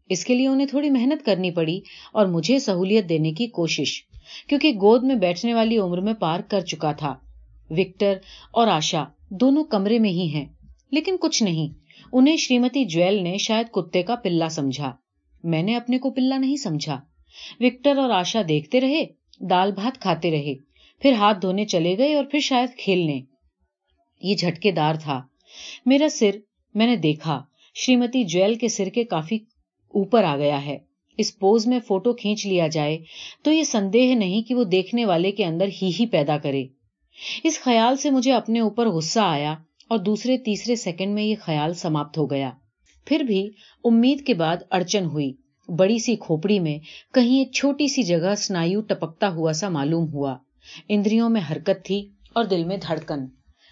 اس 0.08 0.24
کے 0.24 0.34
لیے 0.34 0.48
انہیں 0.48 0.66
تھوڑی 0.66 0.90
محنت 0.90 1.26
کرنی 1.26 1.50
پڑی 1.50 1.80
اور 2.12 2.26
مجھے 2.26 2.58
سہولیت 2.58 3.08
دینے 3.08 3.32
کی 3.32 3.46
کوشش، 3.46 4.02
کیونکہ 4.48 4.72
گود 4.72 5.04
میں 5.04 5.14
بیٹھنے 5.14 5.54
والی 5.54 5.78
عمر 5.78 6.00
میں 6.00 6.12
پار 6.12 6.40
کر 6.40 6.60
چکا 6.60 6.92
تھا۔ 6.92 7.14
وکٹر 7.70 8.14
اور 8.52 8.66
آشا 8.66 9.04
دونوں 9.30 9.64
کمرے 9.64 9.98
میں 9.98 10.10
ہی 10.10 10.28
ہیں، 10.28 10.46
لیکن 10.90 11.16
کچھ 11.20 11.42
نہیں۔ 11.42 11.68
انہیں 12.12 12.36
شریمتی 12.36 12.84
جویل 12.84 13.22
نے 13.22 13.38
شاید 13.38 13.66
کتے 13.72 14.02
کا 14.02 14.14
پلا 14.14 14.48
سمجھا۔ 14.48 14.92
میں 15.44 15.62
نے 15.62 15.76
اپنے 15.76 15.98
کو 15.98 16.10
پلا 16.10 16.38
نہیں 16.38 16.56
سمجھا۔ 16.56 17.00
وکٹر 17.60 17.98
اور 17.98 18.10
آشا 18.10 18.42
دیکھتے 18.48 18.80
رہے، 18.80 19.06
دال 19.40 19.72
بھات 19.72 20.00
کھاتے 20.00 20.30
رہے۔ 20.30 20.71
پھر 21.02 21.12
ہاتھ 21.12 21.38
دھونے 21.42 21.64
چلے 21.64 21.98
گئے 21.98 22.14
اور 22.14 22.24
پھر 22.24 22.40
شاید 22.40 22.78
کھیلنے۔ 22.78 23.20
یہ 24.22 24.34
جھٹکے 24.34 24.70
دار 24.70 24.94
تھا۔ 24.94 25.22
میرا 25.86 26.08
سر 26.08 26.30
میں 26.74 26.86
نے 26.86 26.96
دیکھا، 26.96 27.42
شریمتی 27.74 28.24
جویل 28.24 28.54
کے 28.54 28.68
سر 28.68 28.88
کے 28.88 29.04
کافی 29.04 29.36
اوپر 29.88 30.24
آ 30.24 30.36
گیا 30.36 30.66
ہے۔ 30.66 30.78
اس 31.18 31.38
پوز 31.38 31.66
میں 31.66 31.78
فوٹو 31.88 32.12
کھینچ 32.12 32.46
لیا 32.46 32.66
جائے 32.66 32.98
تو 33.42 33.52
یہ 33.52 33.62
سندے 33.62 34.14
نہیں 34.14 34.42
کہ 34.42 34.54
وہ 34.54 34.64
دیکھنے 34.64 35.04
والے 35.04 35.32
کے 35.32 35.44
اندر 35.44 35.66
ہی 35.82 35.90
ہی 36.00 36.06
پیدا 36.06 36.38
کرے۔ 36.38 36.64
اس 37.44 37.60
خیال 37.60 37.96
سے 37.96 38.10
مجھے 38.10 38.32
اپنے 38.32 38.60
اوپر 38.60 38.88
غصہ 38.88 39.20
آیا 39.20 39.54
اور 39.88 39.98
دوسرے 39.98 40.38
تیسرے 40.38 40.76
سیکنڈ 40.76 41.14
میں 41.14 41.22
یہ 41.22 41.34
خیال 41.40 41.74
سماپت 41.74 42.18
ہو 42.18 42.30
گیا۔ 42.30 42.50
پھر 43.06 43.20
بھی 43.20 43.50
امید 43.84 44.26
کے 44.26 44.34
بعد 44.34 44.56
اڑچن 44.70 45.04
ہوئی۔ 45.04 45.32
بڑی 45.78 45.98
سی 45.98 46.16
کھوپڑی 46.16 46.58
میں 46.58 46.78
کہیں 47.14 47.38
ایک 47.38 47.52
چھوٹی 47.52 47.88
سی 47.88 48.02
جگہ 48.02 48.34
سنایو 48.34 48.80
ٹپکتا 48.80 49.28
ہوا 49.28 49.52
سا 49.52 49.68
معلوم 49.68 50.08
ہوا۔ 50.08 50.36
اندریوں 50.88 51.30
میں 51.30 51.40
حرکت 51.52 51.84
تھی 51.84 52.08
اور 52.32 52.44
دل 52.44 52.64
میں 52.64 52.76
دھڑکن۔ 52.76 53.26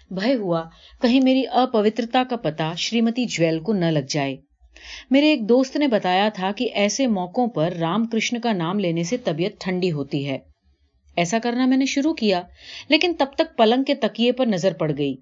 بھے 0.09 0.35
ہوا، 0.35 0.63
کہیں 1.01 1.21
میری 1.23 1.43
اپوترتا 1.51 2.23
کا 2.29 2.35
پتا 2.35 2.73
شریمتی 2.77 3.25
جویل 3.25 3.59
کو 3.59 3.73
نہ 3.73 3.85
لگ 3.85 3.99
جائے۔ 4.09 4.37
میرے 5.09 5.29
ایک 5.29 5.49
دوست 5.49 5.77
نے 5.77 5.87
بتایا 5.87 6.29
تھا 6.29 6.51
کہ 6.51 6.69
ایسے 6.73 7.07
موقعوں 7.07 7.47
پر 7.47 7.71
رام 7.71 8.05
کرشن 8.05 8.39
کا 8.39 8.53
نام 8.53 8.79
لینے 8.79 9.03
سے 9.03 9.17
طبیعت 9.17 9.51
ٹھنڈی 9.59 9.91
ہوتی 9.91 10.29
ہے۔ 10.29 10.39
ایسا 11.15 11.39
کرنا 11.39 11.65
میں 11.65 11.77
نے 11.77 11.85
شروع 11.85 12.13
کیا، 12.13 12.41
لیکن 12.89 13.13
تب 13.19 13.25
تک 13.35 13.57
پلنگ 13.57 13.83
کے 13.83 13.95
تکیے 13.95 14.31
پر 14.31 14.45
نظر 14.45 14.73
پڑ 14.73 14.91
گئی۔ 14.97 15.15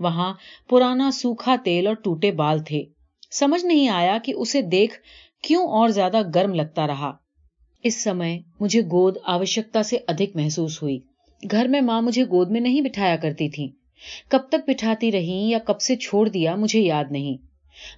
وہاں 0.00 0.34
پرانا 0.70 1.10
سوکھا 1.10 1.56
تیل 1.64 1.86
اور 1.86 1.94
ٹوٹے 1.94 2.32
بال 2.32 2.58
تھے۔ 2.58 2.84
سمجھ 3.30 3.66
نہیں 3.66 3.88
آیا 3.88 4.18
کہ 4.24 4.32
اسے 4.36 4.62
دیکھ 4.62 4.94
کیوں 5.42 5.64
اور 5.64 5.88
زیادہ 5.88 6.22
گرم 6.34 6.54
لگتا 6.54 6.86
رہا۔ 6.86 7.12
اس 7.84 8.02
سمے 8.02 8.38
مجھے 8.60 8.80
گود 8.80 9.16
آوشکتا 9.24 9.82
سے 9.82 9.98
ادھک 10.08 10.36
محسوس 10.36 10.82
ہوئی۔ 10.82 10.98
گھر 11.50 11.68
میں 11.68 11.80
ماں 11.80 12.02
مجھے 12.02 12.24
گود 12.24 12.50
میں 12.50 12.60
نہیں 12.60 12.80
بٹھایا 12.80 13.16
کرتی 13.16 13.48
تھی 13.48 13.68
کب 14.28 14.38
تک 14.48 14.68
بٹھاتی 14.70 15.12
رہی 15.12 15.50
یا 15.50 15.58
کب 15.58 15.80
سے 15.80 15.96
چھوڑ 15.96 16.28
دیا 16.28 16.54
مجھے 16.54 16.80
یاد 16.80 17.04
نہیں۔ 17.10 17.36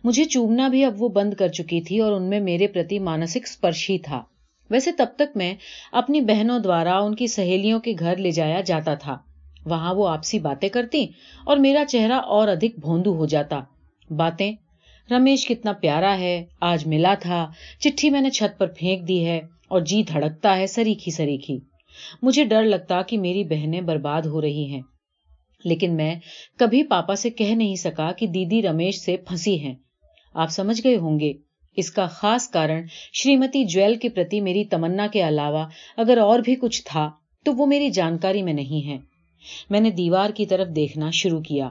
مجھے 0.04 0.24
چومنا 0.24 0.68
بھی 0.68 0.84
اب 0.84 1.02
وہ 1.02 1.08
بند 1.08 1.34
کر 1.34 1.48
چکی 1.48 1.80
تھی 1.80 1.98
اور 1.98 2.12
ان 2.12 2.22
میں 2.22 2.40
میرے 2.40 2.66
پرتی 2.66 2.98
مانسک 2.98 3.38
اسپرش 3.44 3.90
ہی 3.90 3.98
تھا۔ 3.98 4.22
ویسے 4.70 4.92
تب 4.92 5.06
تک 5.16 5.36
میں 5.36 5.54
اپنی 5.92 6.20
بہنوں 6.20 6.58
دوارا 6.58 6.98
ان 6.98 7.14
کی 7.14 7.26
سہیلیوں 7.26 7.80
کے 7.80 7.94
گھر 7.98 8.16
لے 8.16 8.30
جایا 8.30 8.60
جاتا 8.60 8.94
تھا۔ 8.94 9.16
وہاں 9.66 9.94
وہ 9.94 10.08
آپسی 10.08 10.38
باتیں 10.38 10.68
کرتی 10.68 11.06
اور 11.44 11.56
میرا 11.56 11.84
چہرہ 11.88 12.12
اور 12.12 12.48
ادھک 12.48 12.78
بھوندو 12.78 13.14
ہو 13.14 13.26
جاتا۔ 13.26 13.60
باتیں، 14.10 14.52
رمیش 15.10 15.46
کتنا 15.46 15.72
پیارا 15.72 16.18
ہے، 16.18 16.44
آج 16.60 16.86
ملا 16.86 17.14
تھا، 17.14 17.50
چٹھی 17.78 18.10
میں 18.10 18.20
نے 18.20 18.30
چھت 18.30 18.58
پر 18.58 18.66
پھینک 18.66 19.08
دی 19.08 19.26
ہے 19.26 19.40
اور 19.68 19.80
جی 19.80 20.02
دھڑکتا 20.02 20.56
ہے 20.56 20.66
سریکھی 20.66 21.10
سریکھی۔ 21.10 21.58
مجھے 22.22 22.44
ڈر 22.44 22.62
لگتا 22.62 23.02
کہ 23.02 23.18
میری 23.18 23.44
بہنیں 23.44 23.80
برباد 23.80 24.22
ہو 24.22 24.40
رہی 24.40 24.64
ہیں۔ 24.64 24.82
لیکن 25.64 25.96
میں 25.96 26.14
کبھی 26.58 26.82
پاپا 26.82 27.14
سے 27.14 27.30
کہہ 27.30 27.54
نہیں 27.54 27.74
سکا 27.74 28.12
کہ 28.12 28.26
دیدی 28.26 28.62
رمیش 28.62 28.96
سے 29.00 29.16
پھنسی 29.16 29.60
ہیں۔ 29.60 29.74
آپ 30.34 30.50
سمجھ 30.50 30.80
گئے 30.84 30.96
ہوں 30.96 31.20
گے۔ 31.20 31.32
اس 31.76 31.90
کا 31.90 32.06
خاص 32.06 32.48
کارن 32.48 32.84
شریمتی 33.12 33.64
جویل 33.64 33.94
کے 33.94 34.08
پرتی 34.08 34.40
میری 34.40 34.64
تمنا 34.64 35.06
کے 35.12 35.28
علاوہ 35.28 35.66
اگر 35.96 36.18
اور 36.18 36.38
بھی 36.38 36.54
کچھ 36.54 36.82
تھا 36.84 37.10
تو 37.44 37.52
وہ 37.52 37.66
میری 37.66 37.90
جانکاری 37.90 38.42
میں 38.42 38.52
نہیں 38.52 38.86
ہے۔ 38.86 38.98
میں 39.70 39.80
نے 39.80 39.90
دیوار 39.90 40.30
کی 40.30 40.46
طرف 40.46 40.68
دیکھنا 40.76 41.10
شروع 41.10 41.40
کیا۔ 41.40 41.68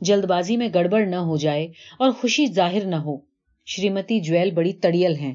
جلد 0.00 0.24
بازی 0.24 0.56
میں 0.56 0.68
گڑبڑ 0.74 1.06
نہ 1.06 1.16
ہو 1.16 1.36
جائے 1.36 1.64
اور 1.98 2.10
خوشی 2.10 2.46
ظاہر 2.46 2.84
نہ 2.84 2.96
ہو۔ 2.96 3.16
شریمتی 3.66 4.20
جویل 4.20 4.50
بڑی 4.50 4.72
تڑیل 4.72 5.14
ہیں۔ 5.14 5.34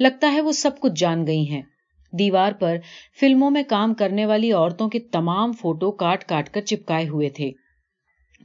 لگتا 0.00 0.32
ہے 0.32 0.40
وہ 0.40 0.52
سب 0.52 0.70
کچھ 0.80 0.92
جان 0.96 1.26
گئی 1.26 1.50
ہیں۔ 1.50 1.62
دیوار 2.18 2.52
پر 2.52 2.76
فلموں 3.20 3.50
میں 3.50 3.62
کام 3.68 3.94
کرنے 3.94 4.26
والی 4.26 4.52
عورتوں 4.52 4.88
کے 4.88 4.98
تمام 4.98 5.52
فوٹو 5.52 5.90
کاٹ 5.90 6.24
کاٹ 6.24 6.50
کر 6.50 6.60
چپکائے 6.60 7.08
ہوئے 7.08 7.30
تھے۔ 7.30 7.50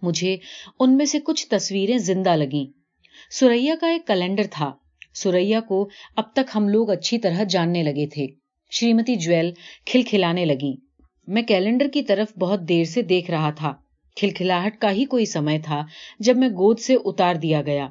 مجھے 0.01 0.37
ان 0.79 0.97
میں 0.97 1.05
سے 1.05 1.19
کچھ 1.19 1.47
تصویریں 1.47 1.97
زندہ 1.97 2.35
لگیں۔ 2.35 2.65
سوریا 3.31 3.75
کا 3.81 3.87
ایک 3.87 4.07
کیلنڈر 4.07 4.43
تھا۔ 4.51 4.71
سوریا 5.13 5.59
کو 5.59 5.89
اب 6.15 6.33
تک 6.33 6.55
ہم 6.55 6.67
لوگ 6.69 6.89
اچھی 6.89 7.17
طرح 7.17 7.43
جاننے 7.43 7.83
لگے 7.83 8.07
تھے۔ 8.07 8.27
شریمتی 8.71 9.15
جویل 9.15 9.51
کھلکھلانے 9.85 10.45
لگی 10.45 10.73
میں 11.27 11.41
کیلنڈر 11.41 11.87
کی 11.93 12.01
طرف 12.01 12.37
بہت 12.37 12.59
دیر 12.69 12.83
سے 12.83 13.01
دیکھ 13.01 13.31
رہا 13.31 13.49
تھا۔ 13.49 13.73
کھلکھلاہٹ 14.15 14.77
کا 14.77 14.91
ہی 14.91 15.05
کوئی 15.05 15.25
سمے 15.25 15.59
تھا 15.59 15.85
جب 16.19 16.37
میں 16.37 16.49
گود 16.49 16.79
سے 16.79 16.95
اتار 17.05 17.35
دیا 17.35 17.61
گیا۔ 17.61 17.87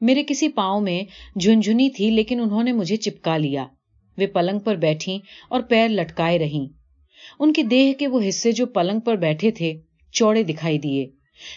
میرے 0.00 0.22
کسی 0.28 0.48
پاؤں 0.48 0.80
میں 0.80 1.02
جھنجھنی 1.38 1.90
تھی 1.90 2.10
لیکن 2.10 2.40
انہوں 2.40 2.62
نے 2.62 2.72
مجھے 2.72 2.96
چپکا 2.96 3.36
لیا۔ 3.36 3.66
وہ 4.18 4.26
پلنگ 4.26 4.58
پر 4.58 4.74
بیٹھیں 4.74 5.18
اور 5.50 5.60
پیر 5.60 5.88
لٹکائے 5.88 6.38
رہیں۔ 6.38 6.72
ان 7.40 7.52
کے 7.52 7.62
دیہ 7.62 7.92
کے 7.92 8.06
وہ 8.06 8.20
حصے 8.28 8.52
جو 8.52 8.66
پلنگ 8.66 9.00
پر 9.00 9.16
بیٹھے 9.16 9.50
تھے، 9.50 9.74
چوڑے 10.12 10.42
دکھائی 10.42 10.78
دیے۔ 10.78 11.10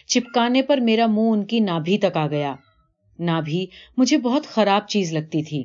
چپکانے 0.08 0.62
پر 0.62 0.78
میرا 0.78 1.06
منہ 1.06 1.32
ان 1.32 1.46
کی 1.46 1.60
نابھی 1.60 1.98
تک 1.98 2.18
آ 2.18 2.28
گیا۔ 2.28 2.56
نابھی، 3.20 3.66
مجھے 3.98 4.18
بہت 4.18 4.46
خراب 4.46 4.88
چیز 4.88 5.14
لگتی 5.14 5.44
تھی۔ 5.44 5.64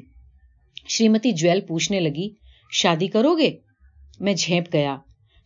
شریمتی 0.88 1.32
جویل 1.32 1.60
پوچھنے 1.60 2.00
لگی، 2.00 2.28
شادی 2.72 3.06
کرو 3.06 3.38
گے؟ 3.38 3.50
میں 4.20 4.34
جھیپ 4.34 4.64
گیا۔ 4.72 4.96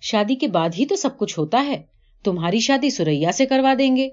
شادی 0.01 0.35
کے 0.35 0.49
بعد 0.49 0.69
ہی 0.79 0.87
تو 0.87 0.97
سب 0.97 1.19
کچھ 1.19 1.39
ہوتا 1.39 1.67
ہے، 1.67 1.83
تمہاری 2.25 2.59
شادی 2.59 2.91
سوریا 2.91 3.33
سے 3.33 3.47
کروا 3.47 3.75
دیں 3.79 3.97
گے۔ 3.97 4.09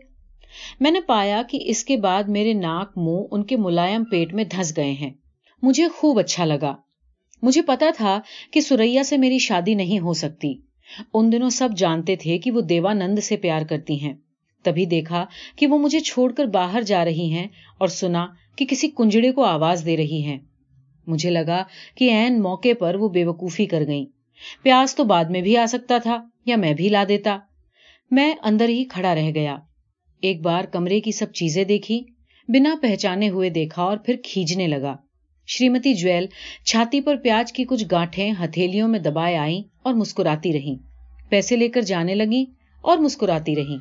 میں 0.80 0.92
نے 0.92 1.02
پایا 1.02 1.42
کہ 1.50 1.60
اس 1.66 1.86
کے 1.86 1.98
بعد 1.98 2.24
میرے 2.24 2.54
ناک، 2.54 2.92
منہ 2.96 3.26
ان 3.32 3.44
کے 3.44 3.58
ملائم 3.58 4.04
پیٹ 4.04 4.34
میں 4.34 4.44
دھس 4.44 4.78
گئے 4.78 4.92
ہیں۔ 4.92 5.12
مجھے 5.62 5.88
خوب 5.88 6.20
اچھا 6.20 6.46
لگا۔ 6.46 6.76
مجھے 7.42 7.62
پتا 7.62 7.86
تھا 7.98 8.20
کہ 8.52 8.62
سوریا 8.62 9.04
سے 9.04 9.18
میری 9.18 9.38
شادی 9.38 9.74
نہیں 9.74 10.00
ہو 10.00 10.14
سکتی۔ 10.14 10.54
ان 11.14 11.32
دنوں 11.32 11.50
سب 11.50 11.70
جانتے 11.78 12.16
تھے 12.16 12.38
کہ 12.38 12.52
وہ 12.52 12.62
دیوانند 12.62 13.20
سے 13.20 13.38
پیار 13.38 13.62
کرتی 13.62 14.02
ہیں۔ 14.02 14.14
تبھی 14.64 14.86
دیکھا 14.86 15.26
کہ 15.56 15.68
وہ 15.68 15.78
مجھے 15.78 16.00
چھوڑ 16.00 16.32
کر 16.32 16.46
باہر 16.46 16.82
جا 16.82 17.06
رہی 17.06 17.32
ہیں 17.32 17.48
اور 17.78 17.88
سنا 17.88 18.28
کہ 18.56 18.66
کسی 18.66 18.88
کنجڑے 18.88 19.32
کو 19.32 19.44
آواز 19.44 19.86
دے 19.86 19.98
رہی 19.98 20.22
ہیں۔ 20.24 20.40
مجھے 21.08 21.30
لگا 21.30 21.64
کہ 21.96 22.12
این 22.12 22.42
موقع 22.42 22.74
پر 22.80 22.96
وہ 22.96 23.10
بے 23.10 23.26
وقوفی 23.26 23.66
کر 23.66 23.88
گئی 23.88 24.06
پیاز 24.64 24.96
تو 24.96 25.04
بعد 25.04 25.26
میں 25.26 25.42
بھی 25.42 25.58
آ 25.58 25.66
سکتا 25.66 25.98
تھا 25.98 26.24
یا 26.46 26.56
میں 26.56 26.74
بھی 26.74 26.90
لا 26.90 27.04
دیتا۔ 27.10 27.38
میں 28.12 28.36
اندر 28.44 28.70
ہی 28.70 28.84
کھڑا 28.84 29.16
رہ 29.16 29.32
گیا۔ 29.36 29.58
ایک 30.22 30.42
بار 30.42 30.64
کمرے 30.64 31.02
کی 31.02 31.12
سب 31.12 31.34
چیزیں 31.34 31.64
دیکھی، 31.64 32.04
بنا 32.48 32.76
پہچانے 32.82 33.30
ہوئے 33.30 33.50
دیکھا 33.50 33.84
اور 33.84 33.98
پھر 33.98 34.16
کھینچنے 34.24 34.68
لگا۔ 34.68 34.96
شریمتی 35.48 35.94
جویل 35.94 36.26
چھاتی 36.66 37.02
پر 37.02 37.16
پیاج 37.16 37.54
کی 37.54 37.64
کچھ 37.64 37.84
گانٹھیں 37.92 38.32
ہتھیلیوں 38.32 38.88
میں 38.88 39.00
دبائے 39.00 39.38
آئیں 39.38 39.62
اور 39.84 39.94
مسکراتی 39.94 40.54
رہیں۔ 40.54 40.76
پیسے 41.30 41.56
لے 41.56 41.68
کر 41.68 41.82
جانے 41.82 42.16
لگیں 42.16 42.52
اور 42.82 42.98
مسکراتی 42.98 43.56
رہیں۔ 43.56 43.78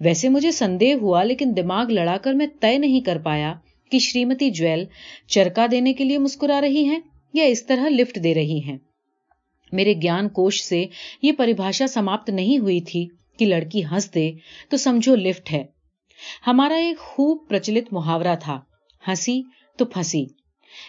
ویسے 0.00 0.28
مجھے 0.28 0.52
سندے 0.52 0.94
ہوا 0.94 1.22
لیکن 1.22 1.52
دماغ 1.56 1.90
لڑا 1.90 2.16
کر 2.16 2.32
میں 2.32 2.46
طے 2.60 2.78
نہیں 2.78 3.00
کر 3.00 3.18
پایا 3.18 3.54
کہ 3.90 3.98
شریمتی 3.98 4.50
جویل 4.50 4.84
چرکا 5.26 5.66
دینے 5.70 5.92
کے 5.92 6.04
لیے 6.04 6.18
مسکرا 6.18 6.60
رہی 6.60 6.84
ہیں 6.84 7.00
یا 7.34 7.44
اس 7.44 7.66
طرح 7.66 7.88
لفٹ 7.88 8.18
دے 8.24 8.34
رہی 8.34 8.60
ہیں۔ 8.66 8.78
میرے 9.72 9.94
گیان 10.02 10.28
کوش 10.28 10.62
سے 10.62 10.86
یہ 11.22 11.32
پریبھاشا 11.32 11.86
سماپت 11.86 12.30
نہیں 12.30 12.58
ہوئی 12.58 12.80
تھی 12.80 13.08
کہ 13.38 13.46
لڑکی 13.46 13.84
ہنس 13.84 14.14
دے 14.14 14.32
تو 14.70 14.76
سمجھو 14.76 15.14
لفٹ 15.16 15.52
ہے۔ 15.52 15.64
ہمارا 16.46 16.74
ایک 16.74 16.98
خوب 16.98 17.38
پرچلت 17.48 17.92
محاورہ 17.92 18.34
تھا۔ 18.40 18.60
ہنسی 19.08 19.42
تو 19.76 19.84
پھنسی۔ 19.84 20.37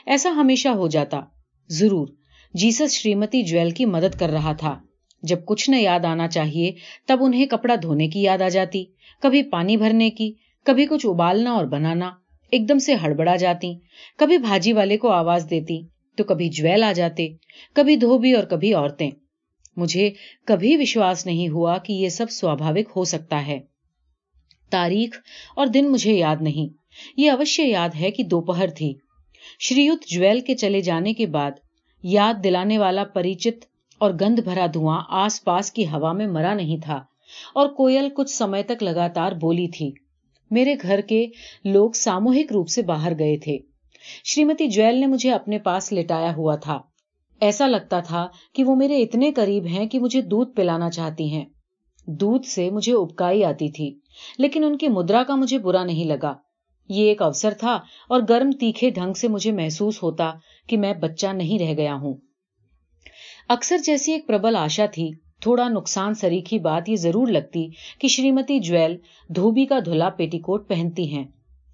ایسا 0.05 0.29
ہمیشہ 0.29 0.69
ہو 0.69 0.87
جاتا۔ 0.87 1.21
ضرور، 1.69 2.07
جیسس 2.53 2.91
شریمتی 2.91 3.43
جویل 3.43 3.71
کی 3.71 3.85
مدد 3.85 4.19
کر 4.19 4.29
رہا 4.29 4.53
تھا۔ 4.53 4.79
جب 5.23 5.45
کچھ 5.45 5.69
نہ 5.69 5.75
یاد 5.75 6.05
آنا 6.05 6.27
چاہیے، 6.27 6.71
تب 7.07 7.17
انہیں 7.21 7.45
کپڑا 7.45 7.75
دھونے 7.81 8.07
کی 8.07 8.21
یاد 8.21 8.41
آ 8.41 8.49
جاتی۔ 8.49 8.85
کبھی 9.21 9.43
پانی 9.43 9.77
بھرنے 9.77 10.09
کی، 10.09 10.33
کبھی 10.65 10.85
کچھ 10.85 11.05
ابالنا 11.05 11.51
اور 11.51 11.65
بنانا۔ 11.65 12.11
ایک 12.51 12.69
دم 12.69 12.79
سے 12.79 12.93
ہڑبڑا 12.93 13.35
جاتی۔ 13.35 13.73
کبھی 14.17 14.37
بھاجی 14.37 14.73
والے 14.73 14.97
کو 14.97 15.11
آواز 15.11 15.47
دیتی۔ 15.49 15.81
تو 16.17 16.23
کبھی 16.23 16.49
جویل 16.49 16.83
آ 16.83 16.91
جاتے۔ 16.91 17.27
کبھی 17.73 17.95
دھوبی 17.95 18.33
اور 18.33 18.43
کبھی 18.43 18.73
عورتیں۔ 18.73 19.11
مجھے 19.75 20.11
کبھی 20.45 20.77
وشواس 20.77 21.25
نہیں 21.25 21.49
ہوا 21.49 21.77
کہ 21.77 21.93
یہ 21.93 22.09
سب 22.09 22.31
سوابھاوک 22.31 22.91
ہو 22.95 23.03
سکتا 23.03 23.47
ہے۔ 23.47 23.59
تاریخ 24.69 25.19
اور 25.55 25.67
دن 25.67 25.91
مجھے 25.91 26.13
یاد 26.13 26.35
نہیں۔ 26.41 26.73
یہ 27.17 27.31
اوشیہ 27.31 27.65
یاد 27.65 27.89
ہے 27.99 28.11
کہ 28.11 28.23
دوپہر 28.23 28.67
تھی۔ 28.67 28.93
شریت 29.59 30.07
جویل 30.07 30.39
کے 30.39 30.55
چلے 30.55 30.81
جانے 30.81 31.13
کے 31.13 31.25
بعد 31.27 31.51
یاد 32.03 32.33
دلانے 32.43 32.77
والا 32.77 33.03
پریچت 33.03 33.65
اور 33.97 34.11
گند 34.21 34.39
بھرا 34.39 34.65
دھواں 34.73 35.01
آس 35.09 35.43
پاس 35.43 35.71
کی 35.71 35.85
ہوا 35.85 36.11
میں 36.11 36.27
مرا 36.27 36.53
نہیں 36.53 36.77
تھا 36.77 37.03
اور 37.55 37.67
کوئل 37.67 38.09
کچھ 38.15 38.29
سمے 38.29 38.63
تک 38.63 38.83
لگاتار 38.83 39.31
بولی 39.31 39.67
تھی۔ 39.67 39.91
میرے 40.51 40.75
گھر 40.81 41.01
کے 41.01 41.27
لوگ 41.65 41.91
ساموہک 41.91 42.51
روپ 42.51 42.69
سے 42.69 42.81
باہر 42.81 43.19
گئے 43.19 43.37
تھے۔ 43.37 43.57
شریمتی 44.23 44.67
جویل 44.67 44.95
نے 44.95 45.05
مجھے 45.05 45.31
اپنے 45.31 45.59
پاس 45.59 45.93
لٹایا 45.93 46.35
ہوا 46.35 46.55
تھا۔ 46.55 46.79
ایسا 47.41 47.67
لگتا 47.67 47.99
تھا 47.99 48.27
کہ 48.53 48.63
وہ 48.63 48.75
میرے 48.75 49.01
اتنے 49.01 49.31
قریب 49.31 49.65
ہیں 49.65 49.85
کہ 49.85 49.99
مجھے 49.99 50.21
دودھ 50.21 50.51
پلانا 50.55 50.89
چاہتی 50.89 51.33
ہیں۔ 51.33 51.45
دودھ 52.07 52.47
سے 52.47 52.69
مجھے 52.69 52.93
ابکائی 52.93 53.43
آتی 53.43 53.69
تھی، 53.69 53.99
لیکن 54.37 54.63
ان 54.63 54.77
کی 54.77 54.87
مدرا 54.87 55.23
کا 55.23 55.35
مجھے 55.35 55.57
برا 55.57 55.83
نہیں 55.83 56.05
لگا۔ 56.05 56.33
یہ 56.89 57.09
ایک 57.09 57.21
اوسر 57.21 57.53
تھا 57.53 57.79
اور 58.09 58.21
گرم 58.29 58.51
تیکھے 58.51 58.89
ڈھنگ 58.89 59.13
سے 59.13 59.27
مجھے 59.27 59.51
محسوس 59.51 60.03
ہوتا 60.03 60.31
کہ 60.67 60.77
میں 60.77 60.93
بچہ 60.93 61.27
نہیں 61.27 61.59
رہ 61.59 61.73
گیا 61.73 61.95
ہوں۔ 61.95 62.13
اکثر 63.49 63.77
جیسی 63.77 64.11
ایک 64.11 64.27
پربل 64.27 64.55
آشا 64.55 64.85
تھی، 64.85 65.11
تھوڑا 65.41 65.67
نقصان 65.69 66.13
سریخی 66.13 66.59
بات 66.59 66.89
یہ 66.89 66.95
ضرور 66.95 67.27
لگتی 67.27 67.67
کہ 67.99 68.07
شریمتی 68.07 68.59
جویل 68.59 68.97
دھوبی 69.35 69.65
کا 69.65 69.79
دھلا 69.85 70.09
پیٹی 70.09 70.39
کوٹ 70.39 70.67
پہنتی 70.69 71.15
ہیں۔ 71.15 71.23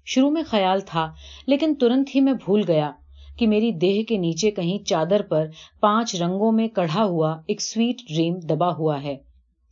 شروع 0.04 0.30
میں 0.30 0.42
خیال 0.46 0.80
تھا، 0.80 1.12
لیکن 1.46 1.74
ترنت 1.74 2.08
ہی 2.14 2.20
میں 2.20 2.32
بھول 2.32 2.62
گیا 2.68 2.90
کہ 3.38 3.46
میری 3.46 3.72
دیہ 3.72 4.02
کے 4.02 4.18
نیچے 4.18 4.50
کہیں 4.50 4.84
چادر 4.84 5.22
پر 5.22 5.46
پانچ 5.80 6.14
رنگوں 6.22 6.52
میں 6.52 6.68
کڑھا 6.68 7.04
ہوا 7.04 7.36
ایک 7.46 7.62
سویٹ 7.62 7.96
ڈریم 8.08 8.34
دبا 8.38 8.72
ہوا 8.72 9.02
ہے۔ 9.02 9.16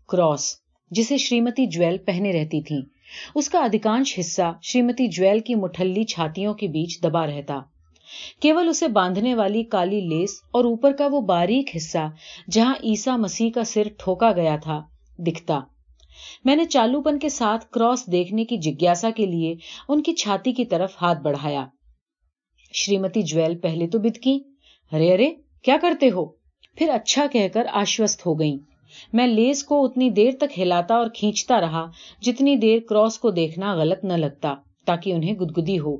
کراس، 0.08 0.54
جسے 0.90 1.16
شریمتی 1.16 1.66
جویل 1.66 1.98
پہنے 1.98 2.32
رہتی 2.32 2.62
تھیں۔ 2.62 2.93
اس 3.34 3.48
کا 3.48 3.58
ادھکانش 3.58 4.18
حصہ 4.20 4.52
شریمتی 4.62 5.08
جویل 5.08 5.40
کی 5.40 5.54
مٹھلی 5.54 6.04
چھاتیوں 6.04 6.54
کے 6.54 6.68
بیچ 6.68 7.02
دبا 7.02 7.26
رہتا۔ 7.26 7.60
کیول 8.40 8.68
اسے 8.68 8.88
باندھنے 8.88 9.34
والی 9.34 9.62
کالی 9.62 10.00
لیس 10.00 10.40
اور 10.50 10.64
اوپر 10.64 10.92
کا 10.92 11.06
وہ 11.06 11.20
باریک 11.20 11.70
حصہ 11.76 12.10
جہاں 12.50 12.74
عیسا 12.74 13.16
مسیح 13.16 13.50
کا 13.50 13.64
سر 13.64 13.88
ٹھوکا 13.98 14.32
گیا 14.32 14.56
تھا 14.56 14.82
دکھتا۔ 15.18 15.60
میں 16.44 16.56
نے 16.56 16.64
چالو 16.64 17.02
پن 17.02 17.18
کے 17.18 17.28
ساتھ 17.28 17.66
کراس 17.70 18.12
دیکھنے 18.12 18.44
کی 18.44 18.56
جگیاسا 18.56 19.10
کے 19.10 19.26
لیے 19.26 19.54
ان 19.88 20.02
کی 20.02 20.12
چھاتی 20.12 20.52
کی 20.52 20.64
طرف 20.64 20.94
ہاتھ 21.02 21.22
بڑھایا۔ 21.22 21.66
شریمتی 22.72 23.22
جویل 23.22 23.58
پہلے 23.58 23.86
تو 23.86 23.98
بدکی 23.98 24.38
ارے 24.92 25.12
ارے، 25.14 25.30
کیا 25.62 25.76
کرتے 25.80 26.10
ہو؟ 26.10 26.26
پھر 26.76 26.88
اچھا 26.88 27.26
کہہ 27.32 27.48
کر 27.48 27.66
آشوست 27.72 28.26
ہو 28.26 28.38
گئیں۔ 28.38 28.73
میں 29.12 29.26
لیس 29.26 29.64
کو 29.64 29.84
اتنی 29.84 30.10
دیر 30.10 30.30
تک 30.40 30.58
ہلاتا 30.58 30.94
اور 30.94 31.06
کھینچتا 31.14 31.60
رہا 31.60 31.90
جتنی 32.22 32.56
دیر 32.56 32.78
کراس 32.88 33.18
کو 33.18 33.30
دیکھنا 33.30 33.74
غلط 33.74 34.04
نہ 34.04 34.12
لگتا 34.12 34.54
تاکہ 34.84 35.12
انہیں 35.12 35.34
گدگدی 35.34 35.78
ہو۔ 35.78 35.96